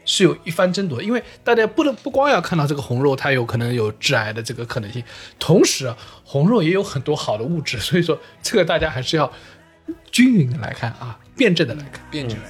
[0.05, 1.05] 是有一番争夺的。
[1.05, 5.03] 因为大家不能不光要看到这个红肉它有可能有致癌的这个可能性，
[5.39, 9.31] 同时啊，红肉也有很多好的物质，所以说这个大家还是要
[10.11, 12.01] 均匀的来看啊，辩证的来看。
[12.11, 12.43] 变质了。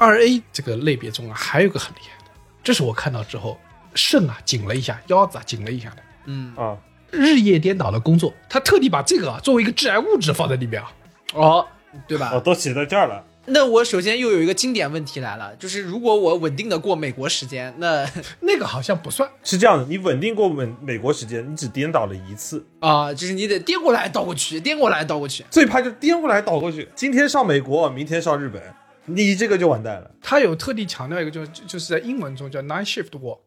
[0.00, 2.30] 二 A 这个类别中啊，还有个很厉害的，
[2.64, 3.60] 这是我看到之后
[3.94, 5.96] 肾啊紧了一下，腰子啊紧了一下的。
[6.24, 6.74] 嗯，啊，
[7.10, 10.90] 日夜颠倒的工作，他特地把这个啊作为一个致癌物质放在里面啊。
[11.34, 11.66] 哦，
[12.08, 12.30] 对吧？
[12.32, 13.22] 哦，都写在这儿了。
[13.44, 18.08] 那我首先又有一个经典问题来了，就是如果我稳定的过美国时间，那
[18.40, 25.44] 那个好像不算，是这样的，你稳定过美美国时间，你只颠倒了一次，啊、就是你得颠过来倒过去，颠过来倒过去。
[25.50, 26.88] 最怕就颠过来倒过去。
[26.94, 28.62] 今天上美国，明天上日本，
[29.06, 30.10] 你这个就完蛋了。
[30.20, 33.40] 他有特地强调一个就，是就是在英文中叫 night shift work，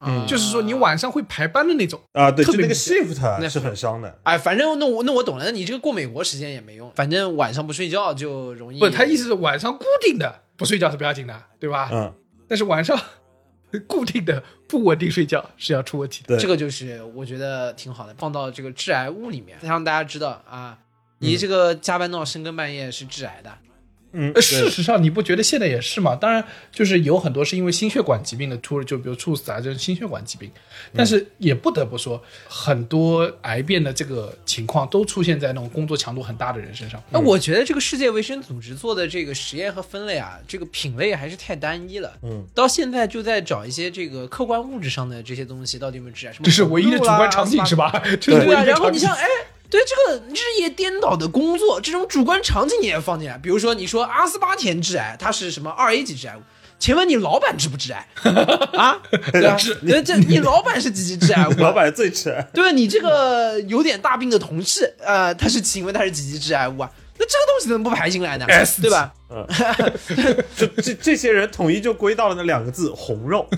[0.00, 2.00] 嗯就是说你晚上会排班的那种。
[2.12, 4.18] 啊，对，就那个特别明显 shift 那是很伤的。
[4.24, 8.78] 哎，反正那我那我懂了，那你这个过美国时间也没用，反正晚上不睡觉就容易。
[8.80, 11.88] 不，他意思是晚上固定的不睡觉是不要紧的，对吧？
[11.92, 12.12] 嗯，
[12.48, 12.98] 但是晚上
[13.86, 16.36] 固定的不稳定睡觉是要出问题的。
[16.36, 20.78] 对，这个就是我觉得挺好的，放到这个致癌物里面，让大家知道啊，
[21.20, 23.50] 你这个加班到深更半夜是致癌的。
[23.64, 23.71] 嗯，
[24.12, 26.14] 呃，对事实上，你不觉得现在也是吗？
[26.14, 30.50] 当然，就是有很多是因为心血管疾病的突，就比如猝死啊，就是心血管疾病。
[30.94, 37.02] 但是也不得不说，很多癌变的这个情况都出现在那种工作强度很大的人身上。
[37.10, 42.12] 那我觉得这个世界卫生组织做的这个实验和分类啊，这个品类还是太单一了。
[42.22, 47.88] 嗯，到现在就在找一些这个客观物质上的这些东西到底有没有致癌，什么这是唯一的主观场景是吧？
[47.88, 48.02] 吧？
[48.20, 49.14] 这是唯一对啊，的场景然后你像。
[49.14, 49.26] 哎，
[49.72, 53.38] 对这个日夜颠倒的工作，这种主观场景你也放进来。
[53.38, 56.40] 比如说，你说阿斯巴甜致癌，它是什么二 A 级致癌物？
[56.78, 58.06] 请问你老板致不致癌
[58.76, 59.00] 啊？
[59.32, 59.56] 对啊，
[59.88, 61.56] 这这你老板是几级致癌物啊？
[61.72, 62.46] 老板最致癌。
[62.52, 66.90] 对你这个有点大病的同事，呃，他是请问他是几级致癌物啊？
[67.18, 69.10] 那这个东西怎么不排进来呢 S 对吧？
[70.54, 73.48] 就这这些人统一就归到了那两个字红肉。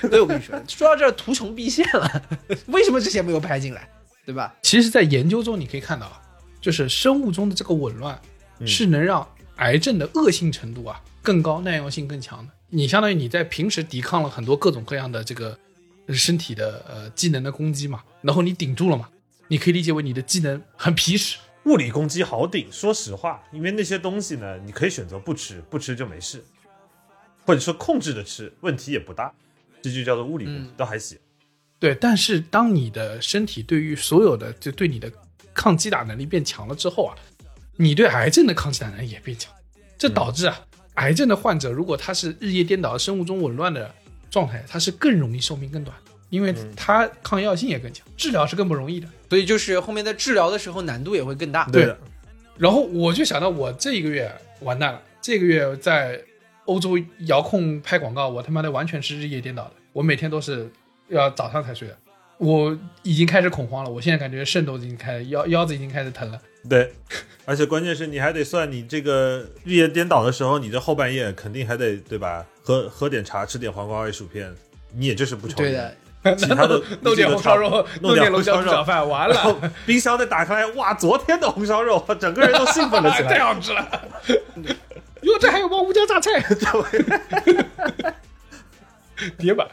[0.00, 2.22] 所以我跟你说，说到这儿图穷匕现了，
[2.68, 3.86] 为什么这些没有排进来？
[4.30, 4.54] 对吧？
[4.62, 6.22] 其实，在研究中你可以看到啊，
[6.60, 8.16] 就是生物钟的这个紊乱
[8.64, 12.52] 是能让癌症的恶性程度啊更高、耐药性更强的。
[12.68, 15.58] 你相当于你在平时抵抗了很多各种各样的这个
[16.06, 19.08] 呃身体的呃机能的攻击嘛，然后你顶住了嘛，
[19.48, 21.38] 你可以理解为你的机能很皮实。
[21.64, 26.44] 物理攻击好顶，说实话，因为那些东西呢，你可以选择不吃，不吃就没事，
[27.44, 29.32] 或者说控制着吃，问题也不大，
[29.82, 31.18] 这就叫做物理攻击，嗯倒还行。
[31.80, 35.10] 对，但是当你的身体对于所有的就对你的
[35.54, 37.16] 抗击打能力变强了之后啊，
[37.76, 39.50] 你对癌症的抗击打能力也变强，
[39.96, 40.60] 这导致啊，
[40.96, 43.92] 癌症的患者如果他是日夜颠倒、生物钟紊乱的
[44.30, 45.96] 状态，他是更容易寿命更短，
[46.28, 49.08] 因为他抗药性也更强，治疗是更不容易的。
[49.30, 51.64] 所以就是后面在治疗的时候难度也会更大。
[51.72, 51.98] 对的，
[52.58, 56.20] 然后我就想到，我这一个月完蛋了，这个月在
[56.66, 60.70] 欧洲遥控拍广告，我他妈的完全是日夜颠倒的，我每天都是
[61.10, 61.96] 要早上才睡的，
[62.38, 66.40] 我已经开始恐慌了，我现在感觉肾都已经开始腰腰子已经开始疼了。
[66.68, 66.92] 对，
[67.44, 72.44] 而且关键是你还得算你这个日夜颠倒的时候，你这后半夜肯定还得对吧？
[72.62, 74.54] 喝喝点茶，吃点黄瓜味薯片，
[74.94, 75.96] 你也就是不抽对的，
[76.36, 83.40] 其他的弄点红烧肉，弄点点龙红烧肉虾猪脚饭， 完了，冰箱再打开，哇，昨天的红烧肉， 整个人都兴奋了起来太。
[83.44, 84.08] 好吃了。
[85.22, 86.42] 哟，这还有包胡椒榨菜，
[89.38, 89.66] 铁板。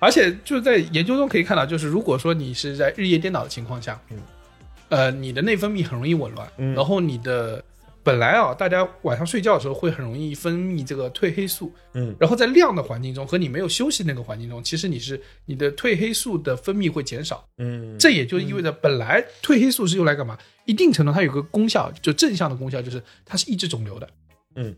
[0.00, 4.18] 而且就是在研究中可以看到，就是如果说你是在日夜颠倒的情况下，嗯
[4.90, 7.62] 呃，你的内分泌很容易紊乱，嗯然后你的
[8.02, 20.38] 本来啊，大家晚上睡觉的时候会很容易分泌这个褪黑素，嗯然后在亮的环境中和你没有休息那个环境中，其实你是你的褪黑素的分泌会减少，嗯，这也就意味着本来褪黑素是用来干嘛？
[20.64, 24.08] 一定程度它有个功效，就正向的功效，就是它是抑制肿瘤的。
[24.54, 24.74] 嗯，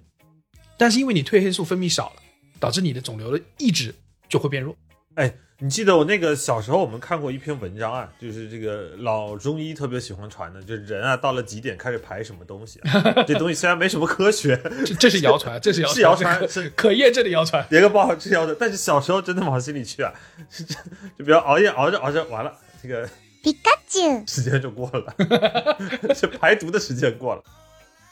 [0.77, 2.23] 但是因为你褪黑素分泌少了，
[2.59, 3.95] 导致你的肿瘤的抑制
[4.29, 4.77] 就会变弱。
[5.20, 17.66] 哎，你记得我那个小时候我们看过一篇文章啊，就是这个老中医特别喜欢传的，就是人啊到了几点开始排什么东西、啊， 这东西虽然没什么科学，这这是 谣传，这是谣传，是谣传可是可 验证的谣传。
[17.70, 20.14] 连个报是要的，但是小时候真的往心里去啊，
[20.50, 20.78] 是真，
[21.18, 23.08] 就比如熬夜熬着熬着，完了这个
[23.42, 24.30] ピカチュウ。
[24.30, 25.16] 时间就过了，
[26.14, 27.44] 这排毒的时间过了，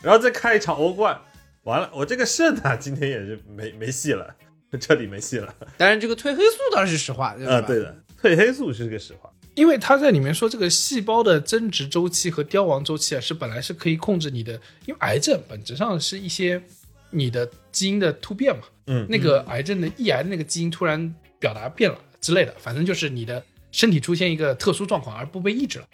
[0.02, 1.20] 然后再开一场欧冠，
[1.64, 4.34] 完了我这个肾啊今天也是没没戏了，
[4.81, 7.55] 这里没戏了当然这个褪黑素倒是实话，对吧？
[7.55, 14.53] 啊，对的，褪黑素是个实话，因为它在里面说，这个细胞的增殖周期和凋亡周期啊，是本来是可以控制你的，
[14.87, 16.63] 因为癌症本质上是一些
[17.11, 23.43] 你的基因的突变嘛，嗯，那个癌症的抑癌的那个基因突然表达变了之类的，反正就是你的
[23.73, 25.87] 身体出现一个特殊状况而不被抑制了。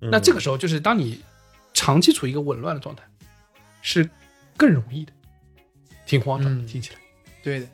[0.00, 1.20] 嗯那这个时候就是当你
[1.72, 3.02] 长期处于一个紊乱的状态，
[3.80, 4.08] 是
[4.56, 5.12] 更容易的，
[6.04, 6.98] 挺慌张的，嗯听起来。
[7.42, 7.66] 对的。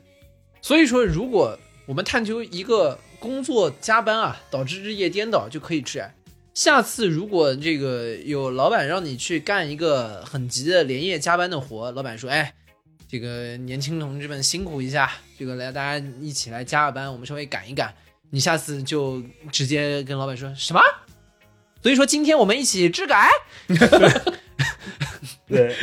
[0.63, 6.15] 所以说，如果我们探究一个工作加班啊导致日夜颠倒就可以致癌，
[6.53, 12.53] 下次如果这个有老板让你去干一个很急的连夜加班的活，老板说：“哎，
[13.09, 17.93] 这个年轻同志们辛苦一下，这个来大家一起来加个班，我们稍微赶一赶。”
[18.31, 20.79] 你下次就直接跟老板说什么？
[21.81, 23.29] 所以说今天我们一起治改。
[25.45, 25.75] 对，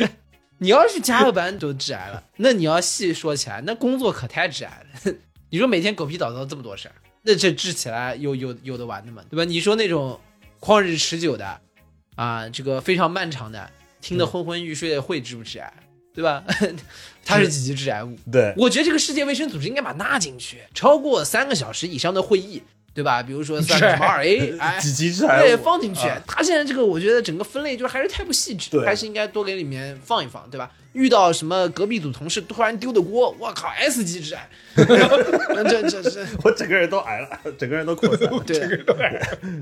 [0.61, 5.13] 你要是加个班都致癌了， 那你要细说起来，那工作可太致癌了。
[5.49, 6.93] 你说每天狗屁倒灶这么多事儿，
[7.23, 9.23] 那这治起来有有有的玩的吗？
[9.27, 9.43] 对吧？
[9.43, 10.19] 你说那种
[10.59, 11.59] 旷日持久的，
[12.15, 13.69] 啊，这个非常漫长的，
[14.01, 15.73] 听得昏昏欲睡的会致不致癌？
[16.13, 16.43] 对吧？
[17.25, 18.15] 它是几级致癌物？
[18.31, 22.61] 对，我觉得这个世界卫生组织应该把它纳进去，超过三个小时以上的会议，
[22.93, 23.23] 对吧？
[23.23, 26.21] 比如说算什么二 A，哎， 几级致癌对，放进去啊。
[26.27, 30.69] 他现在这个，我觉得整个分类就是还是太不细致，对还是应该多给里面放一放，对吧？
[30.93, 38.43] 遇到什么隔壁组同事突然丢的锅，我靠，S 级致癌， 这这这，我整个人都癌了，整个人都扩散了。
[38.45, 38.59] 对，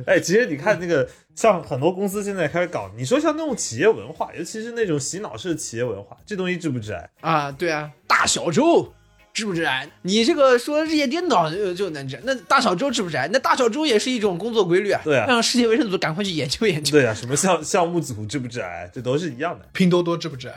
[0.08, 7.10] 哎，其实你看那个，像很多公司现在开始搞，你说像那种企业文化，尤其是那种洗脑式的企业文化，这东西致不致癌？
[7.22, 8.92] 啊，对啊，大小周
[9.40, 9.90] 致不致癌？
[10.02, 13.30] 你这个说日夜颠倒就就能治，那大小周治不致癌？
[13.32, 16.92] 那大小周也是一种工作规律啊，对啊让世界卫生组赶快去研究研究。
[16.92, 20.56] 对啊、什么项项目组治不致癌，这都是一样的，拼多多治不治癌？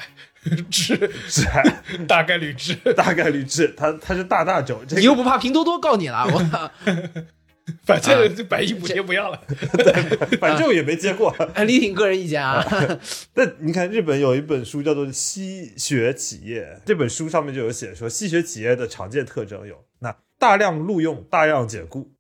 [0.68, 0.97] 治，
[1.28, 1.62] 治癌
[2.09, 2.74] 大概率治。
[2.97, 6.26] 大概率治，它它是大大周，这个你又不怕拼多多告你了？
[6.26, 6.68] 我靠！
[7.86, 9.40] 反正这百亿补贴不要了。
[9.46, 11.30] 对反正我也没接过。
[11.54, 12.64] 哎，力挺个人意见啊。
[13.32, 22.12] 但你看，日本有一本书叫做《吸血企业》，这本书上面就有写说，吸血企业的常见特征有：那大量录用、大量解雇、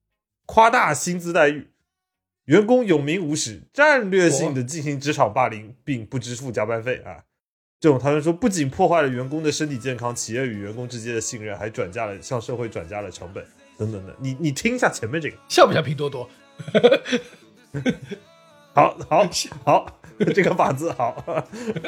[0.46, 1.70] 夸大薪资待遇、
[2.44, 7.24] 员工有名无实、战略性的进行职场霸凌，并不支付加班费啊。
[7.80, 13.44] 这种他们说不仅破坏了员工的身体健康，企业与员工之间的信任，还转嫁了向社会转嫁了成本
[13.82, 14.14] 等等的。
[14.20, 16.28] 你你听一下前面这个，像不像拼多多？
[18.74, 19.28] 好好
[19.64, 20.00] 好，
[20.34, 21.42] 这个法子好，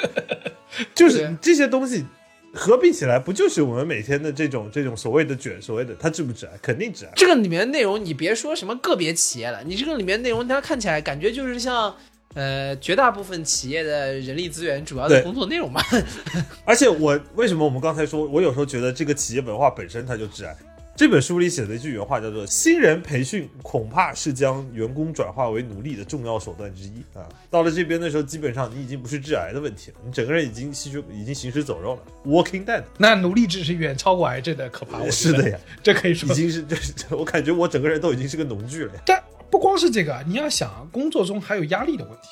[0.94, 2.04] 就是这些东西
[2.52, 6.52] 合并起来，不就是我们每天的这种这种所谓的卷，所谓的它致不致癌？
[6.60, 7.12] 肯定致癌。
[7.16, 11.94] 这个里面内容，你别说什么个别企业了，你这个里面内容，它看起来感觉就是像，
[12.34, 15.80] 呃，绝大部分企业的人力资源主要的工作内容嘛。
[16.66, 20.54] 而且我为什么我们刚才说，我有时候觉得这个企业文化本身它就致癌，
[20.96, 27.26] 这本书里写的一句原话叫做“新人培训恐怕是将员工转化为奴隶的重要手段之一啊”。
[27.50, 32.84] 到了这边的时候，基本上你已经不是致癌的问题了，你整个人已经吸血已经行尸走肉了，Walking Dead。
[32.96, 34.98] 那奴隶制是远超过癌症的可怕。
[35.00, 36.34] 我是的呀， 这可以说已。
[36.34, 39.00] 经是这，这我感觉我整个人都已经是个农具了呀。
[39.04, 39.20] 但
[39.50, 42.28] 不光是这个，你要想工作中还有压力的问题，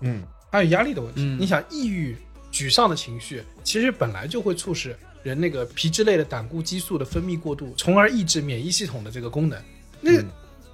[0.00, 1.20] 嗯，还有压力的问题。
[1.20, 2.16] 嗯你想抑郁、
[2.50, 4.96] 沮丧的情绪，其实本来就会促使
[5.26, 9.60] 人那个皮质类的胆固激素的分泌过度，从而抑制免疫系统的这个功能。
[10.00, 10.26] 那嗯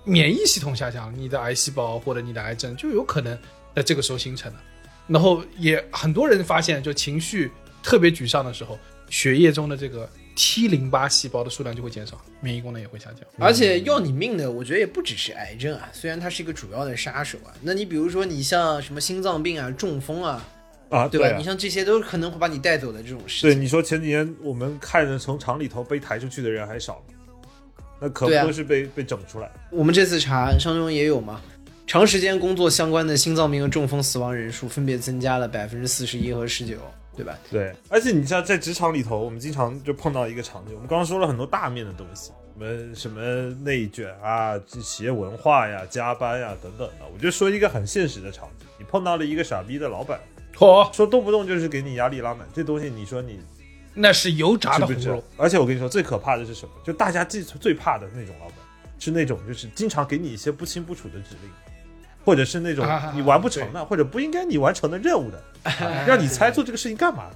[0.05, 3.38] 免疫系统下降，你的癌细胞或者你的癌症就有可能
[3.74, 4.59] 在这个时候形成的。
[5.07, 7.50] 然后也很多人发现，就情绪
[7.82, 8.78] 特别沮丧的时候，
[9.09, 13.20] 血液中的这个 T 淋巴细胞的数量就会减少，免疫功能也会下降。
[13.38, 17.55] 而且要你命的，我觉得也不只是癌症啊，虽然它是一个主要的杀手啊。
[17.62, 20.44] 那你比如说你像什么心脏病啊、中风啊，
[20.93, 21.26] 啊，对吧？
[21.28, 27.14] 啊你像这些都可能会把你带走的这种事对，你说前几年我们看着从厂里头被抬出去的人还少吗？
[27.99, 29.51] 那可不都是被、被整出来？
[29.70, 31.40] 我们这次查上中也有嘛，
[31.86, 36.76] 长时间工作相关的心脏病和中风死亡人数分别增加了百分之四十一和十九，
[37.16, 37.38] 对吧？
[37.51, 43.20] 对，而且你像在职场里头，我们经常就碰到一个场景，我们刚刚说了很多大面的东西，什么什么
[43.64, 47.07] 内卷啊、这企业文化呀、加班呀等等的。
[47.14, 50.18] 我就说一个很现实的场景，你碰到了一个傻逼的老板，
[50.57, 53.40] 嚯、说动不动就是给你压力拉满，这东西你说你
[53.94, 55.22] 那是油炸的红肉。？
[55.36, 56.72] 而且我跟你说，最可怕的是什么？
[56.84, 58.57] 就大家最最怕的那种老板，
[58.98, 61.50] 是那种就是经常给你一些不清不楚的指令，
[62.24, 67.30] 或者是那种啊你完不成的，或者不应该你完成的任务的，啊让你猜做这个事情干嘛？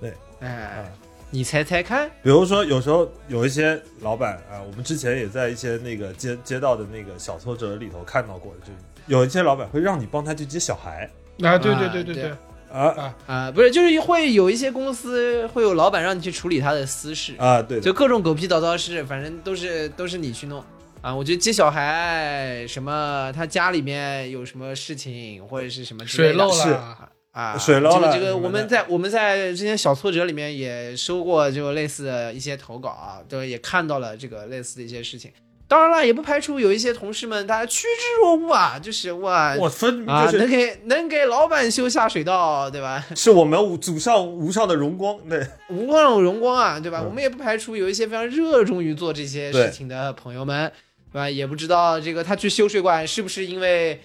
[0.00, 0.12] 对。
[0.40, 0.84] 哎，
[1.30, 8.72] 你猜猜看，比如说，有时候有一些老板啊，我们之前也在一些那个街街道的那个小挫折里头看到过，就
[9.06, 11.10] 有一些老板会让你帮他去接小孩。
[11.42, 12.14] 啊对对对对。
[12.14, 12.32] 对，
[12.78, 13.14] 啊。
[13.26, 20.62] 啊、不是，就是会有一些公司会有老板让你去处理他的私事，啊，对就各种狗屁倒灶事，反正都是都是你去弄。
[21.00, 21.14] 啊。
[21.14, 26.34] 我觉得接小孩什么，他家里面有什么事情或者是什么之类的。
[26.34, 26.70] 水漏是。
[26.70, 35.32] 了，啊，水漏了这个这个我们在我们在之前小挫折里面也收过就类似的一些投稿啊，对，也看到了这个类似的一些事情。
[35.66, 43.04] 当然了，也不排除有一些同事们他趋之若鹜啊，就是哇我分啊，就是能给能给老板修下水道，对吧？
[43.16, 47.00] 是我们无祖上无上的荣光，对 无光荣光啊，对吧？
[47.02, 50.70] 嗯我们也不排除有一些非常热衷于做这些事情的朋友们，
[51.10, 51.30] 对吧？
[51.30, 54.00] 也不知道这个他去修水管是不是因为，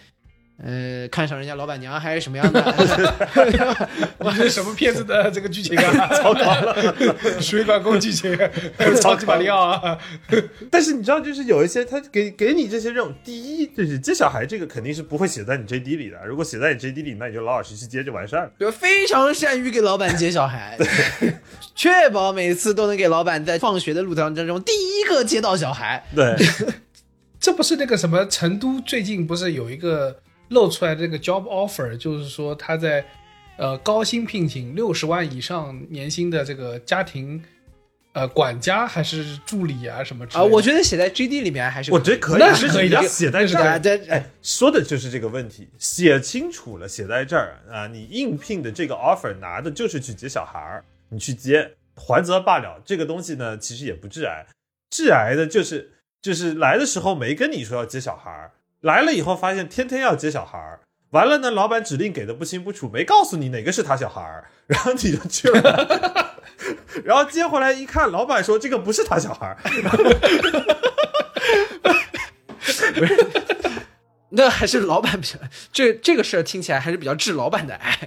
[0.61, 2.61] 呃，看上人家老板娘还是什么样的？
[4.19, 6.07] 哇，这是什么片子的这个剧情啊？
[6.21, 6.95] 糟糕了，
[7.39, 8.37] 水管工剧情，
[9.01, 9.97] 超级马里奥啊！
[10.69, 16.17] 但是你知道，就是有一些他给给你这些任务，第一就是接小孩，这个肯定是不会写在你 JD 里的。
[16.25, 18.51] 如果写在你 JD 里，那你就老老实实接就完事儿了。
[18.59, 18.69] 对？
[18.69, 20.77] 非常善于给老板接小孩，
[21.73, 26.03] 确保每次都能给老板在放学的路当中第一个接到小孩。
[26.13, 26.35] 对，
[27.39, 30.19] 这不是那个什么成都最近不是有一个
[30.49, 33.05] 露出来的这个 job offer，就是说他在
[33.57, 37.41] 呃高薪聘请六十万以上年薪的这个家庭
[38.13, 43.79] 呃管家还是助理啊什么之类啊，的我觉得写在 GD 里面还是我觉得可以，那是可以的你要写在这儿。
[43.79, 52.81] 这哎，说的就是这个问题，写清楚了，写在这儿啊，你应聘的这个 offer 拿的就是去接小孩儿，你去接，还则罢了。
[52.83, 54.45] 这个东西呢，其实也不致癌，
[54.89, 55.91] 致癌的就是
[56.21, 58.51] 就是来的时候没跟你说要接小孩儿，
[58.81, 60.79] 来了以后发现天天要接小孩儿，
[61.11, 66.35] 完了呢，老板指令给的不清不楚，没告诉你哪个是他小孩儿，然后你就去了。
[67.03, 69.57] 然后接回来一看，老板说这个不是他小孩儿，
[74.31, 75.33] 那还是老板比较
[75.73, 77.99] 这这个事儿听起来还是比较治老板的癌。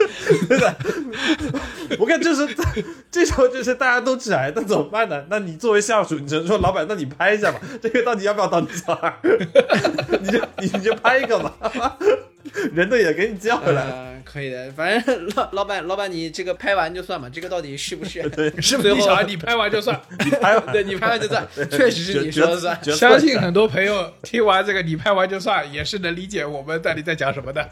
[1.99, 2.49] 我看就是
[3.11, 5.25] 这时候就是大家都致癌，那怎么办呢？
[5.29, 9.13] 那你作为下属，你只能说老板，那你拍一下吧，这个到底要不要当你小孩？
[10.23, 11.53] 你就你就拍一个吧，
[12.75, 13.91] 人都也给你叫回来了。
[13.91, 18.23] 呃，可以的，反正老老板老板你这个拍完就算嘛，这个到底是不是？
[18.31, 20.01] 对， 是不是你小孩你拍完就算？
[20.25, 22.79] 你拍完，对你拍完就算，确实是你说的算。
[22.85, 27.69] 相信很多朋友听完这个你拍完就算，也是能理解我们到底在讲什么的。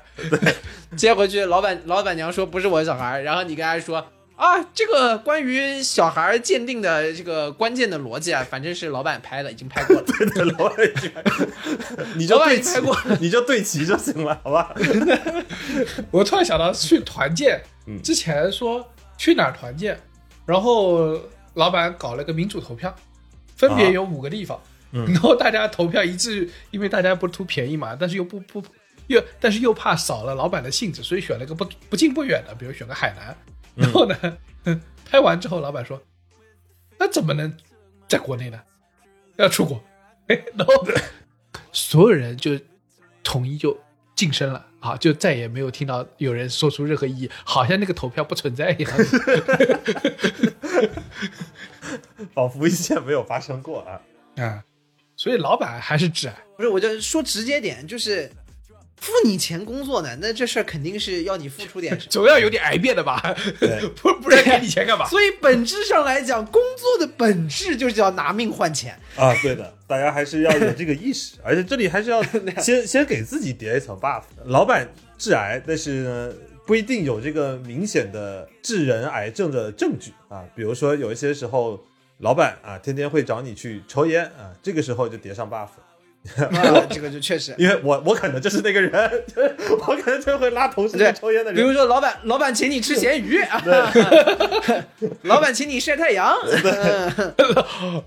[0.97, 4.05] 接回去，老板老板娘说不是我小孩，然后你跟他说
[4.41, 10.03] 啊，这个关于小孩鉴定的这个关键的逻辑啊，反正是老板拍的，已经拍过了。
[10.35, 11.23] 对老板已经拍
[12.17, 14.75] 你就老板对齐已经拍过，你就对齐就行了，好吧？
[16.11, 18.83] 我突然想到去团建，嗯之前说
[19.19, 20.01] 去哪儿团建，
[20.47, 21.21] 然后
[21.53, 22.97] 老板搞了个民主投票，
[23.57, 24.59] 分别有五个地方，
[24.93, 28.65] 嗯然后大家投票一致，因为大家不图便宜嘛，但是又不不
[29.09, 33.37] 又但是又怕少了老板的兴致，所以选了个不不近不远的，比如选个海南。
[33.81, 34.39] 然后呢，
[35.11, 36.01] 拍完之后，老板说
[36.99, 37.53] ：“那怎么能
[38.07, 38.61] 在国内呢？
[39.37, 39.83] 要出国，
[40.29, 40.87] 哎，然后
[41.73, 42.59] 所有人就
[43.25, 43.79] 统一就
[44.15, 48.93] 晋升了啊，就再也没有听到有人说出任何异议，好像那个投票不存在一样。
[52.35, 54.01] 仿佛一切没有发生过啊。
[54.37, 54.63] 啊，
[55.17, 56.37] 所以老板还是挚爱。
[56.57, 58.31] 不是，我就说直接点，就是
[59.01, 61.99] 付你钱工作呢，那这事儿肯定是要你付出点。
[62.11, 63.35] 总要有点癌变的吧？
[63.59, 65.09] 对 不不然给你钱干嘛？
[65.09, 68.99] 所以本质上来讲，工作的本质就是要拿命换钱。
[69.17, 72.23] 啊，对的，大家还是要有这个意识，而且这里还是要
[72.63, 74.23] 先先给自己叠一层 buff。
[74.45, 74.87] 老板
[75.17, 76.33] 致癌，但是呢
[76.67, 80.45] 不一定有这个明显的致人癌症的证据啊。
[80.55, 81.83] 比如说有一些时候，
[82.19, 85.69] 老板啊天天会找你去抽烟啊，这个时候就叠上 buff。
[86.37, 87.55] 啊，这个就确实。
[87.57, 88.93] 因为我我可能就是那个人，
[89.87, 91.55] 我可能就会拉同事对去抽烟的人。
[91.55, 93.63] 比如说，老板老板请你吃咸鱼啊，
[95.23, 97.33] 老板请你晒太阳，嗯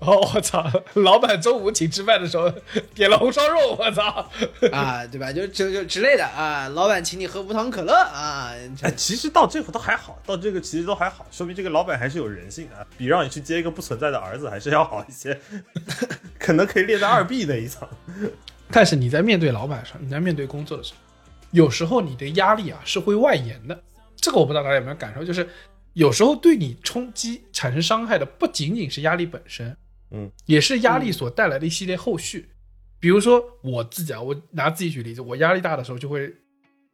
[0.00, 0.64] 哦，我操！
[0.94, 2.50] 老板中午请吃饭的时候
[2.94, 4.30] 点了红烧肉，我操！
[4.70, 5.32] 啊，对吧？
[5.32, 8.52] 就就就之类的啊，老板请你喝无糖可乐啊，
[8.82, 15.38] 哎，其实到这会都还好，到这个其实都还好，说明这个老板还是有人性的啊，比让你去接一个不存在的儿子还是要好一些，
[16.38, 17.86] 可能可以列在二 B 那一层。
[18.70, 20.98] 但是你在面对老板上，你在面对工作的时候，
[21.52, 23.82] 有时候你的压力啊是会外延的。
[24.16, 25.48] 这个我不知道大家有没有感受，就是
[25.92, 29.76] 有时候对你冲击产生伤害的不仅仅是压力本身，
[30.10, 32.48] 嗯，也是压力所带来的一系列后续。
[32.98, 36.34] 比如说我自己啊，我拿自己举例子，我压力大的时候就会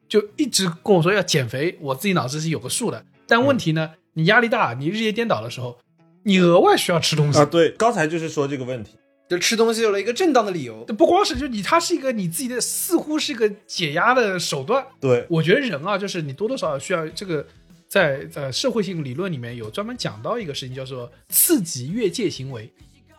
[0.08, 3.04] 就一直跟我说要减肥，我自己脑子是有个数的。
[3.28, 5.78] 但问题呢，你压力大，你日夜颠倒的时候，
[6.24, 8.98] 你额外需要吃东西啊，对，刚才就是说这个问题，
[9.30, 10.84] 就吃东西有了一个正当的理由。
[10.86, 14.84] 不光是就你，它是一个你自己的，似乎是一个解压的手段。
[15.00, 17.46] 对，我觉得人啊，就是你多多少少需要这个，
[17.86, 22.68] 在在社会性理论里面有专门讲到一个事情，叫做刺激越界行为。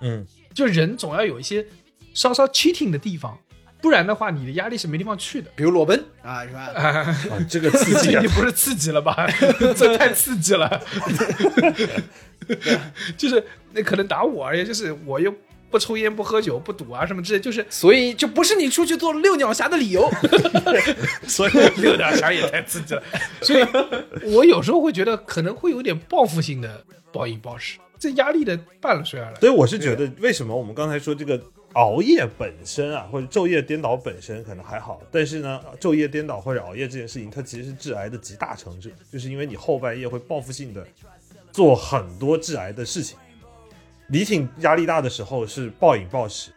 [0.01, 1.65] 嗯，就人总要有一些
[2.13, 3.39] 稍稍 cheating 的地方，
[3.81, 5.49] 不然的话，你的压力是没地方去的。
[5.55, 6.59] 比如裸奔啊，是吧？
[6.75, 7.15] 啊，
[7.49, 9.25] 这个刺激啊 这已经不是刺激了吧？
[9.77, 10.83] 这太刺激了。
[13.15, 13.41] 就是
[13.71, 15.33] 那可能打我而言，就是我又
[15.71, 20.07] 不抽烟、不喝酒、不赌啊什么之类，就是所以就不是你出去做遛鸟侠的理由。
[21.25, 23.01] 所以 六鸟侠也太刺激了。
[23.41, 23.65] 所以
[24.25, 29.39] 我有时候会觉得可能会有点报复性的暴饮暴食，这压力的伴随而来。
[29.39, 31.41] 所以我是觉得，为什么我们刚才说这个
[31.73, 40.85] 熬夜本身啊，或者昼夜颠倒本身可能还好，但是呢，昼夜颠倒或者熬夜这件事情，它其实是致癌的极大成者，就是因为你后半夜会报复性的
[41.51, 43.17] 做很多致癌的事情。
[44.11, 46.51] 李挺压力大的时候是暴饮暴食，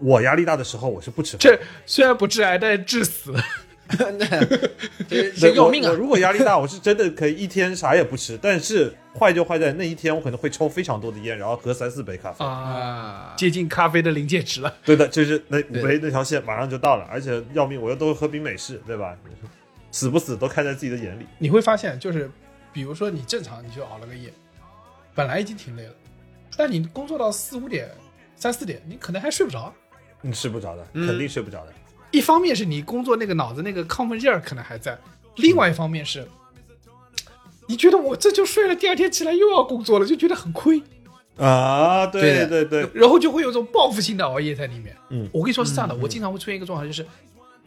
[0.00, 1.38] 我压力大的时时候我是不吃饭。
[1.40, 3.34] 这虽然不致癌，但是致死。
[5.38, 5.90] 这要命啊！
[5.90, 5.94] 我！
[5.94, 12.44] 如果压力大，我是真的可以一天啥也不吃，但是坏就坏在那一天，我可能会抽非常多的烟，然后喝三四杯咖啡。
[12.44, 14.74] 啊，啊，接近咖啡的临界值了。
[14.84, 19.16] 对的，就是那五杯那条线马上就到了，而且要命，我又都喝冰美式，对吧？
[19.92, 21.24] 死不死都看在自己的眼里。
[21.38, 22.28] 你会发现，就是
[22.72, 24.32] 比如说你正常你就熬了个夜，
[25.14, 25.92] 本来已经挺累了，
[26.56, 27.90] 但你工作到四五点、
[28.34, 29.72] 三四点，你可能还睡不着。
[30.22, 31.72] 你睡不着的，嗯肯定睡不着的。
[32.10, 34.98] 一方面是你工作那个脑子那个亢奋劲儿可能还在，
[35.36, 36.26] 另外一方面是，
[37.66, 40.82] 你觉得我这就睡了，第二天起来又要工作了，就觉得很亏，
[41.36, 44.96] 啊，对对对对，然后就会有种报复性的熬夜在里面。
[45.10, 47.06] 嗯我跟你说是这样的，我经常会出现一个状况，就是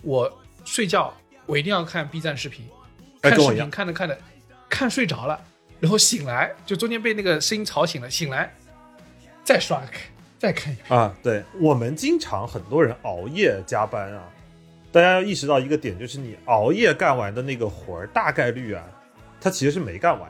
[0.01, 1.13] 我睡觉
[1.45, 2.65] 我一定要看 B 站视频，
[3.21, 4.17] 看视频看着看着
[4.67, 5.39] 看睡着了，
[5.79, 8.55] 然后醒来就中间被那个声音吵醒了，醒来
[9.50, 9.97] 再刷开
[10.38, 11.00] 再看一遍。
[11.00, 14.30] 啊，对我们经常很多人熬夜加班啊，
[14.91, 18.84] 大家要意识到一个点，就是你熬夜干完的那个活儿，大概率啊，
[19.41, 20.30] 它其实是没干完，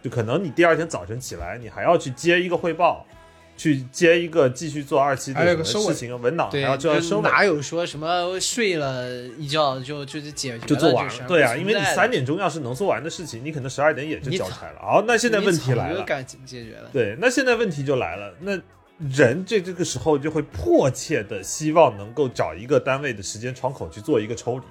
[0.00, 3.04] 就可能你第二天早晨起来，你还要去接一个汇报，
[3.56, 7.22] 去接一个继续做二期的什么事情啊，文档然后，就要收尾。
[7.22, 14.80] 哪有说什么睡了一觉就就是解决就做完了，对啊，因为你三点钟要是能做完的事情，你可能十二点也就交差了。
[14.80, 16.04] 好，那现在问题来了，
[16.44, 16.90] 解决了。
[16.92, 18.58] 对，那现在问题就来了，那
[18.98, 24.64] 人这这个时候就会迫切的希望能够找一个单位的时间窗口去做一个抽离。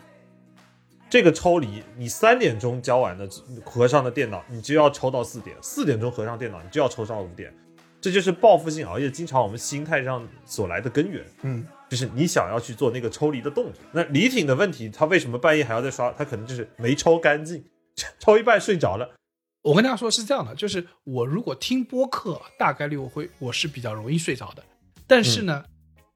[1.10, 3.28] 这个抽离，你三点钟交完的
[3.66, 7.54] 合上的电脑，你就要抽到四点；四点钟合上电脑，你就要抽上五点。
[8.02, 11.24] 这就是报复性熬夜，经常我们心态上所来的根源。
[11.44, 13.74] 嗯，就是你想要去做那个抽离的动作。
[13.92, 16.12] 那李挺的问题，他为什么半夜还要再刷？
[16.14, 17.64] 他可能就是没抽干净，
[18.20, 19.14] 抽一半睡着了。
[19.62, 24.64] 我跟大家说是这样的，就是我如果听播客，大概率我会我是比较容易睡着的，
[25.06, 25.64] 但是呢，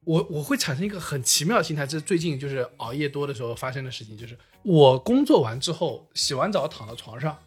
[0.03, 7.37] 我我会产生一个很奇妙的心态，这是最近就是熬夜多的时候发生的事情，就是我工作完之后洗完澡躺到床上，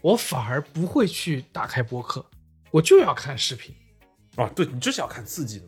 [0.00, 2.24] 我反而不会去打开播客，
[2.70, 3.74] 我就要看视频。
[4.36, 5.64] 啊，对你就是要看刺激的。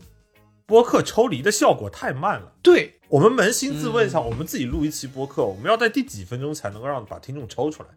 [0.66, 2.52] 播客抽离的效果太慢了。
[2.62, 7.88] 对，我们扪心自问一下，我们自己录一期播客，我们要在第几分钟才能够让把听众抽出来？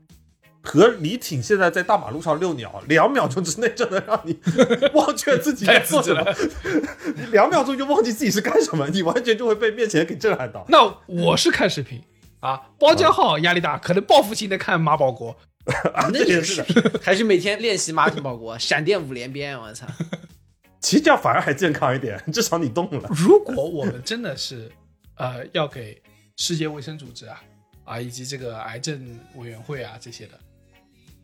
[0.63, 4.37] 和李挺现在在大马路上遛鸟，两秒钟之内就能让你
[4.93, 6.25] 忘却自己在做什么，
[7.31, 10.65] 两秒钟就忘记自己是干什么，你完全就会被面前给震撼到。
[10.67, 12.01] 那我是看视频
[12.41, 15.37] 啊，包浆号压力大，可能报复性的看马保国。
[15.93, 19.87] 啊，那这也就是是的，还是每天练习马挺保国，闪电五连鞭，我操！
[20.79, 23.09] 其实这样反而还健康一点， 至少你动了。
[23.11, 24.71] 如果我们真的是
[25.15, 26.01] 呃要给
[26.37, 27.43] 世界卫生组织啊
[27.83, 30.39] 啊以及这个癌症委员会啊这些的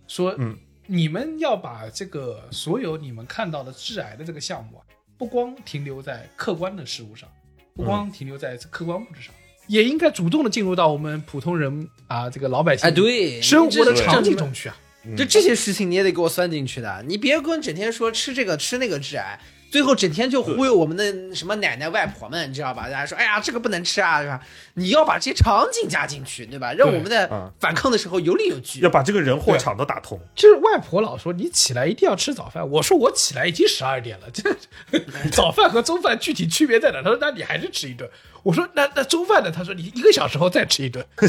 [0.08, 4.82] 说，嗯，你们要把这个所有你们看到的致癌的这个项目啊，
[5.18, 7.30] 不光停留在客观的事物上，
[7.76, 9.34] 不光停留在客观物质上，
[9.68, 14.78] 也应该主动的进入到我们普通人啊这个老百姓哎，对，生活的场景中去啊。
[15.18, 19.38] 就这些事情你也得给我算进去的，你别跟整天说吃这个吃那个致癌，
[19.70, 22.84] 最后整天就忽悠我们的什么奶奶外婆们，你知道吧？
[22.84, 24.40] 大家说，哎呀，这个不能吃啊，是吧？
[24.76, 26.72] 你要把这些场景加进去，对吧？
[26.74, 27.30] 让我们嗯在
[27.60, 28.90] 反抗的时候有理有据要。
[28.90, 30.20] 把这个人货场都打通。
[30.36, 34.56] 就是外婆老说你起来一定要吃早饭，我说我起来已经十二点了，这
[35.32, 37.02] 早饭和中饭具体区别在哪？
[37.02, 38.10] 他说那你还是吃一顿。
[38.44, 39.50] 我说那那中饭呢？
[39.50, 41.04] 他说你一个小时后再吃一顿。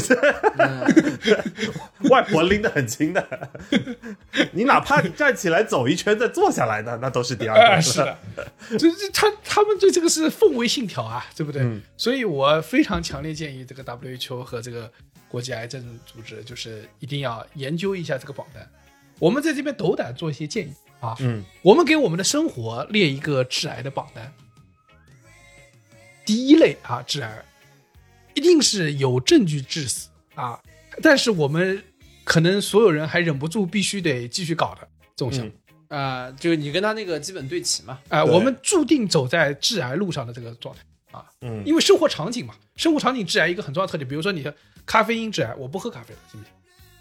[2.09, 3.49] 外婆拎得很轻的，
[4.51, 7.81] 你哪怕你站起来走一圈再坐下来呢，那都是第二啊，个。
[7.81, 8.17] 是的，
[8.77, 11.61] 这这他他们对这个是奉为信条啊，对不对？
[11.61, 14.91] 嗯所以我非常强烈建议这个 WHO 和这个
[15.29, 18.67] 国际癌症组织，就是一定要研究一下这个榜单。
[19.19, 24.33] 我们在这边斗胆做一些建议啊，嗯，我们给我们的生活列一个致癌的榜单。
[26.25, 27.45] 第一类啊，致癌
[28.33, 30.59] 一定是有证据致死啊，
[31.01, 31.81] 但是我们
[32.23, 35.51] 可能所有人还忍不住必须得继续搞的这种项目。
[35.87, 37.99] 啊、就是你跟他那个基本对齐嘛。
[38.09, 44.53] 哎、对我们注定走在致癌路上的这个状态啊，嗯因为生活场景嘛，生活场景致癌一个很重要的特点，比如说你的
[44.85, 46.53] 咖啡因致癌，我不喝咖啡了，行不行？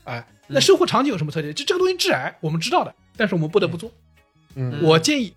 [0.04, 1.52] 哎，那生活场景有什么特点？
[1.54, 3.90] 就这个东西致癌，我们知道的，但是我们不得不做。
[4.54, 5.34] 嗯我建议，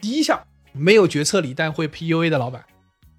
[0.00, 2.64] 第一项没有决策里但会 PUA 的老板，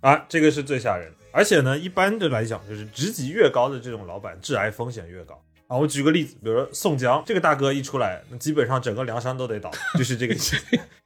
[0.06, 1.18] 啊，这个是最吓人的。
[1.32, 5.43] 而且呢，一般的来讲，就是职级越高的这种老板，致癌风险越高。
[5.66, 10.56] 啊，我举个例子，比如说宋江这个大哥一出来，那基本上整个梁山都得倒，就是这个意思，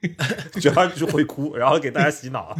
[0.59, 2.53] 主要就是会哭，然后给大家洗脑，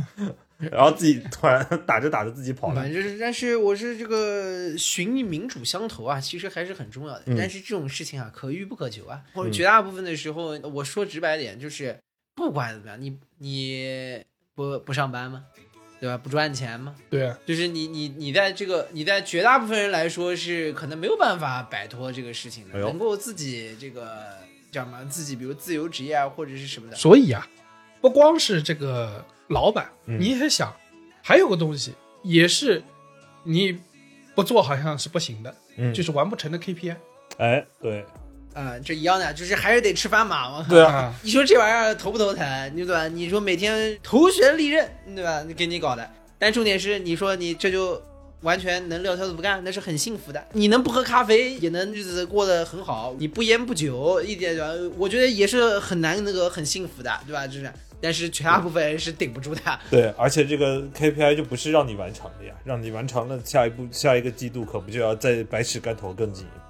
[0.58, 2.76] 然后自己突然打着打着自己跑了。
[2.76, 7.24] 反正是，但是我是这个寻觅民主相投啊，其实还是很重要的。
[7.26, 9.22] 嗯但是这种事情啊，可遇不可求啊。
[9.34, 12.00] 或者绝大部分的时候，我说直白点，就是
[12.34, 14.24] 不管怎么样，你你
[14.56, 15.44] 不不上班吗？
[16.00, 16.18] 对吧？
[16.18, 16.96] 不赚钱吗？
[17.10, 17.28] 对。
[17.28, 24.08] 啊，就是你你你在这个你在绝大部分人来说是可能没有办法摆脱这个事情的，哎能够自己这个
[24.72, 25.04] 叫什么？
[25.06, 27.48] 自己比如自由职业啊或者是什么的，所以啊，
[28.02, 30.20] 不光是这个老板，嗯。
[30.20, 30.74] 你也想，
[31.22, 31.94] 还有个东西
[32.24, 32.82] 也是
[33.44, 33.80] 你
[34.36, 35.94] 不做好像是不行的，嗯。
[35.94, 36.96] 就是完不成的 KPI
[37.38, 38.06] 哎，对，
[38.60, 40.66] 啊、这一样的，就是还是得吃饭嘛。
[40.68, 41.16] 对啊，啊。
[41.24, 43.08] 你说这玩意儿头不头疼，对吧？
[43.08, 45.44] 你说每天头悬利刃，对吧？
[45.56, 48.02] 给你搞的，但重点是你说你这就
[48.42, 50.44] 完全能撂挑子不干，那是很幸福的。
[50.54, 54.58] 你能不喝咖啡，也能日子过得很好，你不烟不酒，一点
[54.98, 57.48] 我觉得也是很难那个很幸福的，对吧？
[57.48, 59.62] 就是，但是绝大部分人是顶不住的。
[59.92, 66.69] 对，而且这个 KPI 就不是让你完成的呀，让你完成了，下一步下一个季度可不就要再百尺竿头更进一步？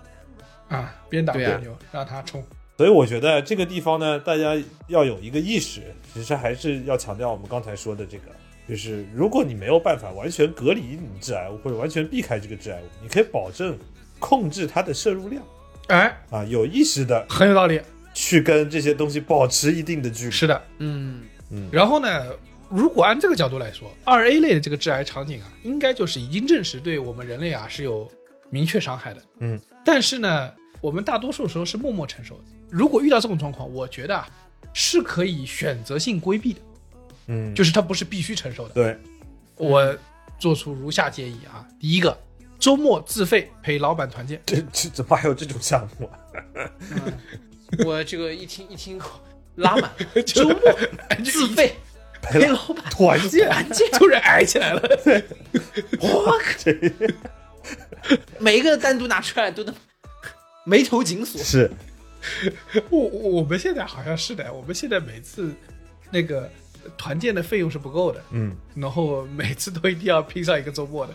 [0.70, 2.43] 啊，边打边牛，让他冲。
[2.78, 4.57] 所以我觉得这个地方呢，大家
[4.88, 5.82] 要有一个意识，
[6.13, 8.24] 其实还是要强调我们刚才说的这个，
[8.70, 13.78] 就是如果你没有办法完全隔离你致癌物，或者完全避开这个致癌物，你可以保证
[14.17, 15.43] 控制它的摄入量
[15.88, 17.82] 哎，啊，有意识的很有道理，
[18.13, 20.32] 去跟这些东西保持一定的距离。
[20.32, 20.61] 是的。
[20.78, 22.28] 嗯嗯，然后呢，
[22.70, 28.09] 如果按这个角度来说，二 A 类的这个致癌场景啊，应该就是已经证实对我们人类啊是有
[28.49, 29.22] 明确伤害的。
[29.39, 32.43] 嗯，但是呢，我们大多数时候是默默承受的。
[32.69, 34.27] 如果遇到这种状况，我觉得啊
[34.73, 36.59] 是可以选择性规避的，
[37.27, 38.73] 嗯，就是它不是必须承受的。
[38.73, 38.97] 对，
[39.55, 39.97] 我
[40.38, 42.17] 做出如下建议啊：第一个，
[42.59, 44.41] 周末自费陪老板团建。
[44.45, 46.19] 这这怎么还有这种项目啊？
[47.86, 48.99] 我这个一听一听
[49.55, 49.91] 拉满，
[50.25, 50.59] 周末
[51.23, 51.75] 自费
[52.21, 54.82] 陪老板团建，团建，突然矮起来了。
[55.99, 56.71] 我靠，
[58.39, 59.75] 每一个单独拿出来都能
[60.70, 61.41] 眉头紧锁。
[61.41, 61.72] 是
[62.89, 65.51] 我我我们现在好像是的，我们现在每次
[66.11, 66.49] 那个
[66.97, 71.13] 团建的费用是不够的，嗯，然后每次都一定要拼上一个周末的。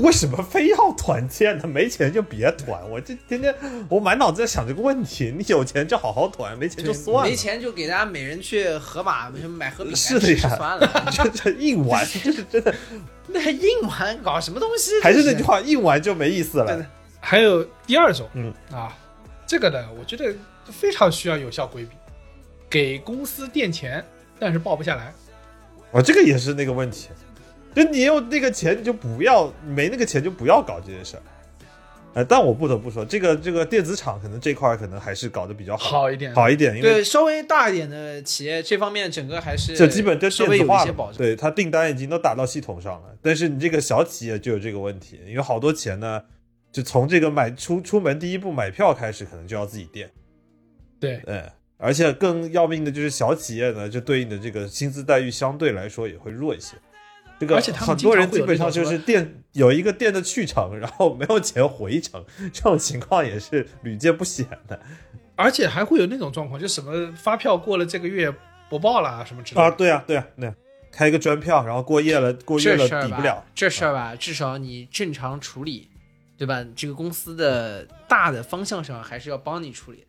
[0.00, 1.68] 为什么非要团建呢？
[1.68, 3.54] 没钱就别团，我这天天
[3.88, 5.30] 我满脑子在想这个问题。
[5.36, 7.30] 你有钱就好好团，没钱就算了。
[7.30, 10.90] 没钱就给大家每人去盒马买盒饼干 是的呀算了。
[11.12, 12.74] 这这硬玩，这是真的，
[13.28, 14.90] 那还硬玩搞什么东西？
[15.02, 16.86] 还是那句话，硬玩就没意思了。
[17.24, 18.94] 还有第二种，嗯啊，
[19.46, 20.34] 这个呢，我觉得
[20.66, 21.96] 非常需要有效规避，
[22.68, 24.04] 给公司垫钱，
[24.38, 25.12] 但是报不下来。
[25.90, 27.08] 哦，这个也是那个问题，
[27.74, 31.22] 就你有那个钱，你就不要没那个钱就不要搞这件事儿。
[32.12, 41.14] 呃，但我不得不说，这个这个电子厂可能这块可能还是搞得比较好好一点好一点，因为对稍微大一点的企业，这方面整个还是就基本都稍微有一电子化了。
[41.16, 43.16] 对，它订单已经都打到系统上了。
[43.20, 46.22] 但是你这个小企业就有这个问题，因为好多钱呢，
[46.74, 50.10] 就从这个买出出门第一步买票开始，可能就要自己垫。
[50.98, 56.76] 对，嗯，而且更要命的就是小企业呢，就对应的这个薪资待遇相对来说也会弱一些。
[57.38, 64.80] 这个很多人基本上就是垫有一个垫的去程，然后没有钱回程，这种情况也是屡见不鲜的
[65.36, 68.34] 而且还会有那种状况，就什么发票过了这个月
[68.68, 69.64] 不报了，什么之类的。
[69.64, 69.70] 啊！
[69.70, 70.54] 对啊，对啊，对啊，
[70.90, 75.88] 开个专票，然后过夜了，过夜了抵不了，，这事儿吧，至少你正常处理，
[76.36, 76.64] 对吧？
[76.74, 80.04] 这个公司的大的方向上还是要帮你处理。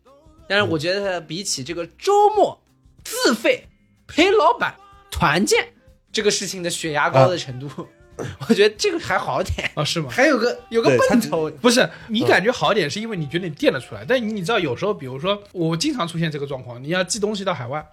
[0.48, 2.62] 但是我觉得比起这个周末
[3.04, 3.66] 自费
[4.06, 4.76] 陪老板
[5.10, 5.72] 团建
[6.12, 7.68] 这个事情的血压高的程度，
[8.48, 9.70] 我觉得这个还好点。
[9.74, 10.08] 啊，是吗？
[10.10, 17.84] 还有个有个奔头，不是你感觉好一点，是因为你觉得你垫得出来，但你你知道有时候，比如说我经常出现这个状况，你要寄东西到海外，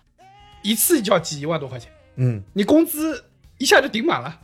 [0.61, 3.25] 一次就要寄一万多块钱，嗯，你工资
[3.57, 4.41] 一下就顶满了，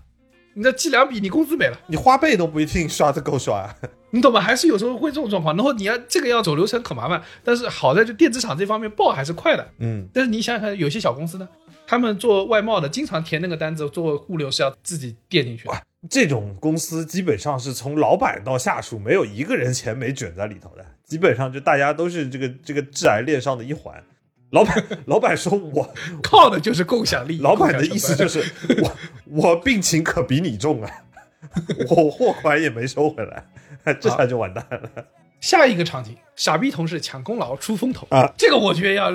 [0.53, 3.73] 你再寄两笔，你工资没了，你花呗都不一定刷的够刷。
[4.11, 4.41] 你懂吗？
[4.41, 11.47] 还是有时候会这种状况，然后你要这个要走流程可麻烦，但是好在就电子厂这方面报还是快的，嗯，但是你想想看，有些小公司呢，
[11.85, 15.73] 他们做外贸的，经常填那个单子，做物流是要自己垫进去的。
[16.09, 24.03] 这种公司基本上是从老板到下属没有一个人钱没卷在里头的，基本上就大家都是这个这个致癌链上的一环。
[24.51, 25.93] 老板 老板说我，
[26.23, 27.41] 靠的就是共享利益。
[27.41, 28.43] 老板的意思就，是
[28.81, 28.91] 我
[29.30, 30.91] 我病情可比你重啊，
[31.89, 33.45] 我货款也没收回来，
[33.99, 35.05] 这下就完蛋了。
[35.39, 38.05] 下一个场景，傻逼同事抢功劳出风头。
[38.09, 39.09] 啊，这个我觉得要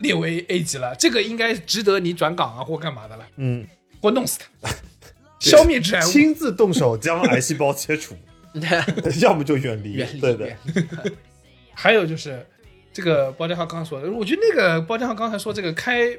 [0.00, 3.66] 列为 A 级了，这个应该值得你转岗啊或干嘛的了，嗯，
[4.00, 4.68] 或弄死他，
[5.40, 6.10] 消灭致癌物。
[6.10, 8.14] 亲自动手将癌细胞切除，
[9.20, 10.46] 要么就远离，远离对的。
[10.46, 10.58] 远。
[10.64, 11.12] 离。
[11.74, 12.46] 还有就是
[12.92, 16.14] 这个包家浩刚刚说的，我觉得那个包家浩刚才说这个开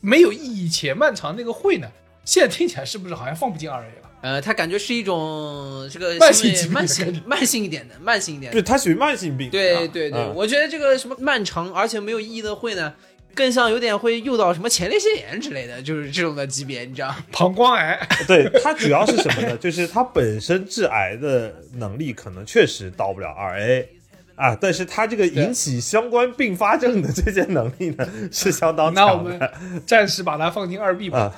[0.00, 1.90] 没有意义且漫长那个会呢，
[2.24, 4.10] 现在听起来是不是好像放不进二 A 了？
[4.22, 8.62] 呃，它感觉是一种这个慢性疾病慢性慢性一点的，慢性一点的对，。
[8.62, 9.50] 它属于慢性病。
[9.50, 12.94] 对对对，嗯我觉得这个什么漫长而且没有意义的会呢，
[13.34, 17.12] 更像有点会诱导什么前列腺炎之类的，就是这种的级别，你知道？
[17.32, 17.98] 膀胱癌，
[18.28, 19.56] 对它主要是什么呢？
[19.56, 23.88] 就是它本身致癌的能力可能确实到不了二 A
[24.36, 29.40] 啊，但是它这个引起相关并发症的这些能力呢，是相当那我们
[29.84, 31.18] 暂时把它放进二 B 吧。
[31.18, 31.34] 啊。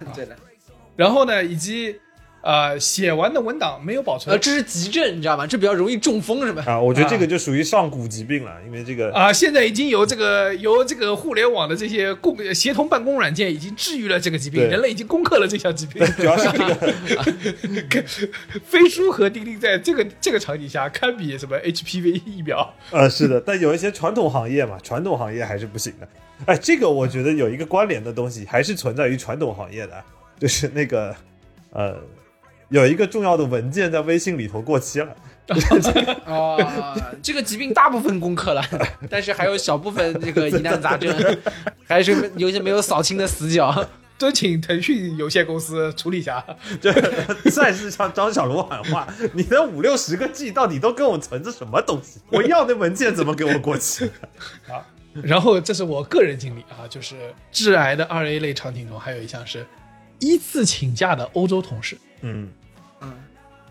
[0.14, 0.36] 对的，
[0.96, 1.98] 然后呢，以及
[2.46, 5.44] 呃写完的文档没有保存呃，这是急症，你知道吗？
[5.44, 6.62] 这比较容易中风，是吧？
[6.64, 16.06] 啊，我觉得这个就属于上古疾病了，因为这个啊，现在已经由这个由这个互联网的这些共协同办公软件已经治愈了这个疾病，人类已经攻克了这项疾病。
[16.16, 18.04] 主要是这个
[18.64, 22.72] 飞书和钉钉在这个这个场景下堪比什么 HPV 疫苗？
[22.92, 26.08] 呃是的，但有一些传统行业嘛，传统行业还是不行的。
[26.44, 30.04] 哎，这个我觉得有一个关联的东西还是存在于传统行业的，
[30.38, 31.12] 就是那个
[31.70, 31.96] 呃，
[32.68, 35.14] 有一个重要的文件在微信里头过期了。
[36.26, 36.58] 哦，
[37.22, 38.62] 这个疾病大部分攻克了，
[39.08, 41.14] 但是还有小部分这个疑难杂症，
[41.86, 43.86] 还是有些没有扫清的死角。
[44.18, 46.42] 都请腾讯有限公司处理一下。
[46.80, 46.90] 这
[47.50, 52.18] 算是向张小龙喊话，你的五六十个 G 到底都跟我存着什么东西？
[52.32, 54.10] 我要的文件怎么给我过期？
[54.68, 54.80] 啊
[55.22, 57.14] 然后这是我个人经历啊，就是
[57.52, 59.66] 致癌的二 A 类场景中，还有一项是
[60.20, 62.48] 依次请假的欧洲同事，嗯，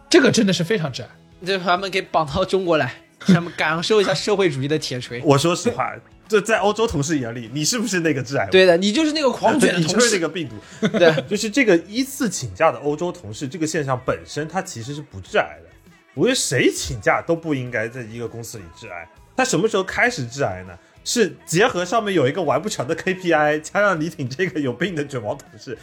[0.10, 1.10] 这个真的是非常致癌。
[1.46, 2.94] 就把他们给绑到中国来，
[3.26, 5.22] 让他们感受一下社会主义的铁锤。
[5.24, 5.94] 我说实话，
[6.28, 8.52] 这在欧洲同事眼里，你是不是那个致癌物？
[8.52, 10.22] 对的，你就是那个狂卷的同你就是那。
[10.22, 10.88] 个病毒。
[10.98, 15.70] 对， 就是这个依次请假的欧洲同事，这个现象本身它其实是不致癌的。
[16.14, 19.08] 我觉得谁请假都不应该在一个公司里致癌。
[19.36, 20.74] 他什么时候开始致癌呢？
[21.04, 25.78] 是结合上面有一个完不成的 KPI，加上你挺这个有病的卷毛同事，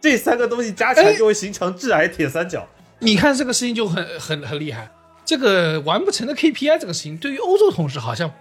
[0.00, 2.68] 这三个东西加起来就会形成致癌铁三角。
[3.00, 4.90] 你看这个事情就很很很厉害。
[5.24, 8.32] 这个完不成的 KPI 这个事情，对于欧洲同事好像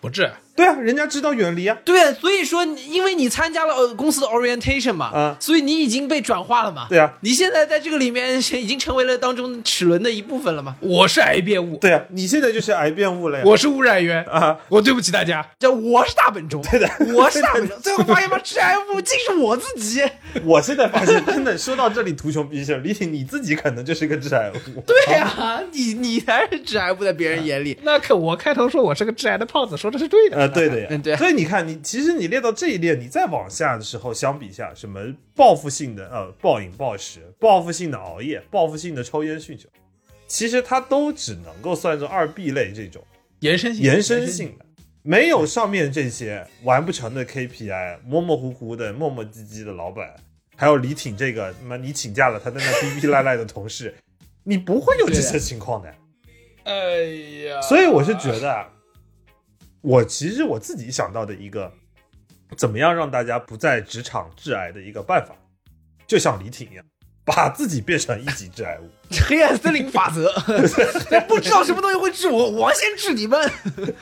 [0.00, 6.86] 不致癌，对啊，人家知道远离啊，对啊，所以说因为你参加了呃公司的 orientation 嘛，啊所以你已经被转化了嘛。
[6.88, 10.76] 对啊，你现在在这个里面已经成为了当中齿轮的一部分了嘛？
[10.80, 13.44] 我是癌变物，对啊，你现在就是癌变物了呀。
[13.44, 15.44] 我是污染源啊，我对不起大家。
[15.58, 17.76] 叫我是大本钟，对的，我是大本钟。
[17.80, 20.02] 最后发现嘛，致癌物竟是我自己。
[20.44, 24.80] 我现在发现，真的说到这里图穷匕见，李挺你自己可能就是个致癌物。
[24.86, 27.76] 对啊、你你才是致癌物，在别人眼里。
[27.82, 30.43] 那可我开头说我是个致癌的胖子，说的是对的。
[30.46, 35.00] 呃，对的呀，嗯对所以你看，你其实你列到这一列，你再往下的时候，相比下，什么
[35.34, 39.68] 报复性的呃暴饮暴食、报复性的熬夜、报复性的抽烟酗酒，
[40.26, 43.02] 其实它都只能够算作二 B 类这种
[43.40, 44.64] 延伸性，延伸性的，
[45.02, 50.14] 没有上面这些完不成的 KPI，模模糊糊的、磨磨唧唧的老板，
[50.56, 53.94] 还有李挺这个他妈你请假了，他在那逼逼赖赖的同事，
[54.44, 55.94] 你不会有这些情况的。
[56.64, 56.72] 哎
[57.46, 58.66] 呀，所以我是觉得，啊，
[59.84, 61.70] 我其实我自己想到的一个，
[62.56, 65.36] 怎么样让大家不在职场致癌的一个办法，
[66.06, 66.84] 就像李挺一样，
[67.22, 68.88] 把自己变成一级致癌物。
[69.28, 70.32] 黑暗森林法则，
[71.28, 73.38] 不知道什么东西会治我，我先治你们。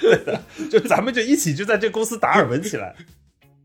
[0.70, 2.95] 就咱们就一起就在这公司达尔文起来，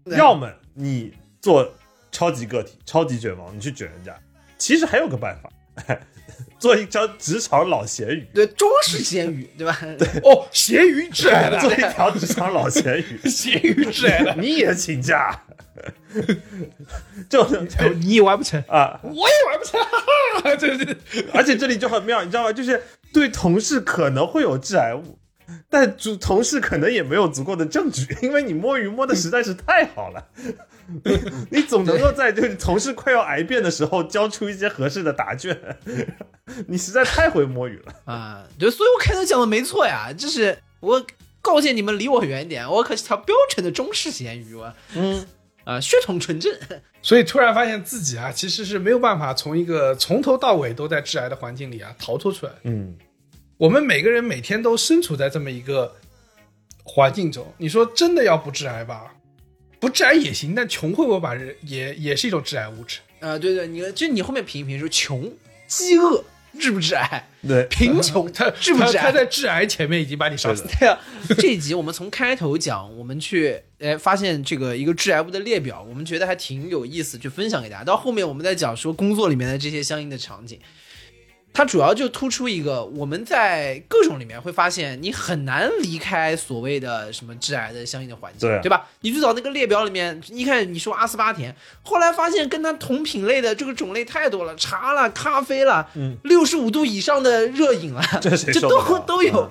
[0.05, 1.71] 要么你做
[2.11, 4.17] 超级个体、超级卷王，你去卷人家。
[4.57, 5.51] 其实还有个办法，
[6.59, 9.77] 做一条职场老咸鱼，对，中式咸鱼，对吧？
[9.97, 15.39] 对，哦，咸鱼致癌的，做一条职场老咸鱼，咸鱼致癌的，你也请假，
[17.29, 17.67] 就是哦
[17.99, 19.89] 你也完不成，啊，我也完不成，哈
[20.41, 20.97] 哈，对对对，
[21.31, 22.51] 而且这里就很妙，你知道吗？
[22.51, 22.81] 就是
[23.13, 25.19] 对同事可能会有致癌物，
[25.69, 30.25] 但主同事可能也没有足够的证据，因为你摸鱼摸的实在是太好了。
[31.51, 35.57] 你总能够在就是同事快要癌变的时候交出一些合适的答卷，
[36.67, 37.93] 你实在太会摸鱼了。
[38.05, 41.05] 啊，对，所以我开头讲的没错呀，就是我
[41.41, 45.25] 告诫你们离我远一点，我可是条标准的中式咸鱼，啊嗯，
[45.65, 46.53] 啊，血统纯正。
[47.01, 52.51] 所以突然发现自己啊，其实是没有办法从一个从头到尾都在致癌的环境里啊逃脱出来。
[52.63, 52.95] 嗯，
[53.57, 55.95] 我们每个人每天都身处在这么一个
[56.83, 59.15] 环境中，你说真的要不致癌吧？
[59.79, 62.99] 不致癌也行，但穷会不会把人也也是一种致癌物质？
[63.19, 65.31] 啊，对对，你就你后面评一评说穷、
[65.67, 66.23] 饥饿
[66.59, 67.29] 致不致癌？
[67.47, 69.05] 对，贫穷 它致不致癌？
[69.05, 70.69] 他他在致癌前面已经把你杀死了。
[70.79, 70.99] 对啊，
[71.37, 77.83] 这一集我们从开头讲，我们去哎发现这个一个致癌物的列表，我们觉得还挺有意思，去分享给大家。
[77.83, 80.59] 到后面我们再讲说工作里面的这些相应的场景，
[81.57, 88.87] 它主要就突出一个我们在各种里面会发现，你很难离开所谓的什么致癌的相应的环境，对对吧？
[89.01, 99.33] 你最早那个列表里面，一开始你说阿斯巴甜，后来发现跟它同品类的这个种类太多了，茶了、咖啡了，嗯，六十五度以上的热饮了，这谁 这都 都有。
[99.41, 99.49] 嗯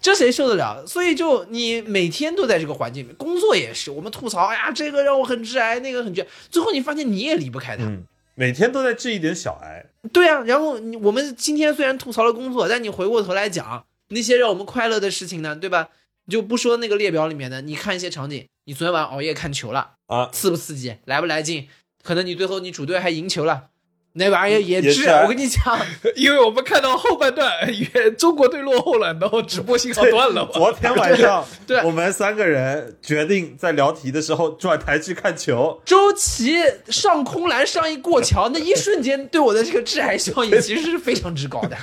[0.00, 0.86] 这谁受得了？
[0.86, 7.82] 所以就你每天都在这个环境里面，工作也是，我们吐槽，哎呀，这个让我很致癌，那个很致癌，最后你发现你也离不开它。
[7.82, 15.90] 嗯，每天都在治一点小癌，对啊，然后你我们今天虽然吐槽了工作，但你回过头来讲那些让我们快乐的事情呢，对吧？
[16.24, 21.68] 你就不说那个列表里面的，你看一些场景，你昨天晚上熬夜看球了啊刺不刺激，来不来劲？
[22.02, 23.70] 可能你最后你主队还赢球了，
[24.14, 25.78] 那玩意儿也癌我跟你讲，
[26.16, 27.50] 因为我们看到后半段，
[27.94, 30.46] 原中国队落后了，然后直播信号断了。
[30.52, 36.56] 昨天晚上，对对我们三个人决定在聊题的时候转台去看球，周琦
[36.88, 41.76] 上空篮上一过桥，那一瞬间对我的这个致癌效应其实是非常之高的。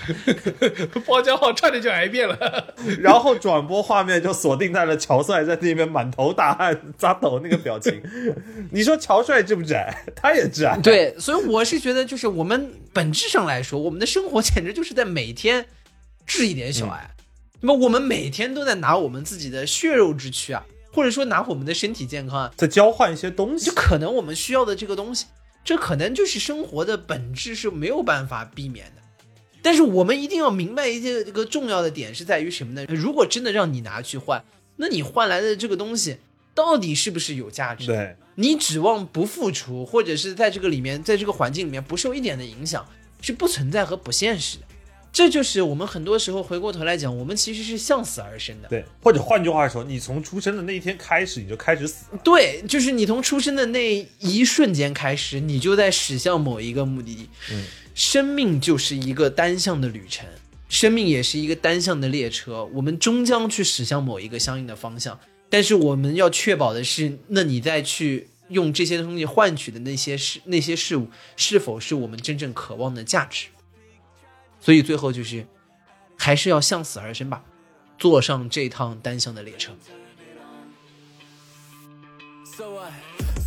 [1.07, 2.37] 包浆号差点就癌变了。
[2.99, 7.99] 然后转播画面就锁定在了乔帅在那边满头大汗、扎抖那个表情。
[8.71, 9.91] 你说乔帅致不致癌？
[10.15, 10.77] 他也致癌。
[10.83, 15.67] 对，所以我是觉得，就是我们本质上来说，我们的生活简直就是在每天
[16.25, 17.15] 治一点小癌。
[17.61, 23.73] 那么我们每天都在拿我们自己的血肉之躯啊，或者说拿我们的身体健康啊，在交换一些东西就。
[23.73, 25.25] 可能我们需要的这个东西，
[25.63, 29.01] 这可能就是生活的本质是没有办法避免的。
[29.61, 32.85] 但是我们一定要明白一些这个重要的点是在于什么呢？
[32.87, 34.41] 如果真的让你拿去换，
[34.77, 36.17] 那你换来的这个东西
[36.53, 37.85] 到底是不是有价值？
[37.85, 42.85] 对，你指望不付出，或者是在这个里面，在这个环境里面不受一点的影响，
[43.21, 44.65] 是不存在和不现实的。
[45.11, 48.69] 这就是我们很多时候回过头来讲，我们其实是向死而生的。
[48.69, 52.05] 对，或者换句话说，你从出生的那一天开始，你就开始死。
[52.23, 57.27] 对，就是你从出生的那一瞬间开始，你就在驶向某一个目的地。
[57.51, 60.27] 嗯，生命就是一个单向的旅程，
[60.69, 65.19] 生命也是一个单向的列车，我们终将去驶向某一个相应的方向。
[65.49, 73.47] 但是我们要确保的是，那你再去用这些东西换取的那些事、那些事物，是否是我们真正渴望的价值？
[74.59, 75.47] 所以最后就是，
[76.17, 77.43] 还是要向死而生吧，
[77.97, 79.71] 坐上这趟单向的列车。
[82.45, 82.91] So I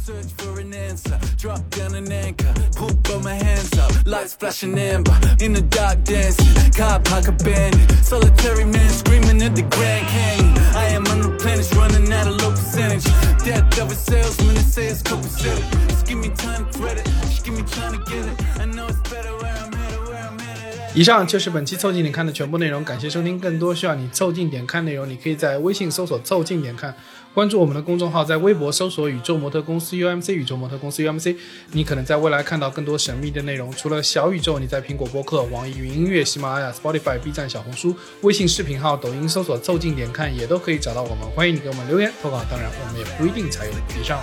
[0.04, 4.76] search for an answer, drop down an anchor, pull both my hands up, lights flashing
[4.76, 10.58] amber, in the dark dancing, cop pocket bandit, solitary man screaming at the Grand Canyon.
[10.74, 13.04] I am unreplenished, running at a low percentage.
[13.44, 15.62] Death of a salesman, they say it's copacetic.
[15.88, 18.60] Just give me time to credit, just give me time to get it.
[18.60, 20.80] I know it's better where I'm headed, where I'm headed.
[20.80, 20.96] at.
[20.96, 23.38] 以上就是本期凑近点看的全部内容，感谢收听。
[23.38, 26.92] 更多需要你凑近点看内容，你可以在微信搜索“凑近点看”，
[27.34, 31.34] 关注我们的公众号，在微博搜索“宇宙模特公司 UMC”，宇宙模特公司 UMC。
[31.72, 33.72] 你可能在未来看到更多神秘的内容。
[33.72, 41.20] 除了小宇宙，你在苹果播客、网易云音乐、喜马拉雅、Spotify、B 站、小红书、微信视频号、抖音搜索“凑近点看”也都可以找到我们。
[41.34, 43.74] 欢迎你给我们留言投稿，当然我们也不一定采用。
[43.98, 44.20] 以上。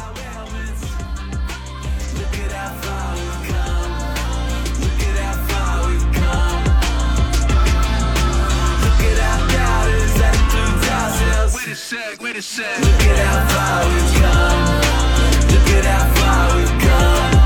[11.71, 12.79] A sec, wait a sec.
[12.79, 15.49] Look at how far we've come.
[15.51, 17.38] Look at how far we've come.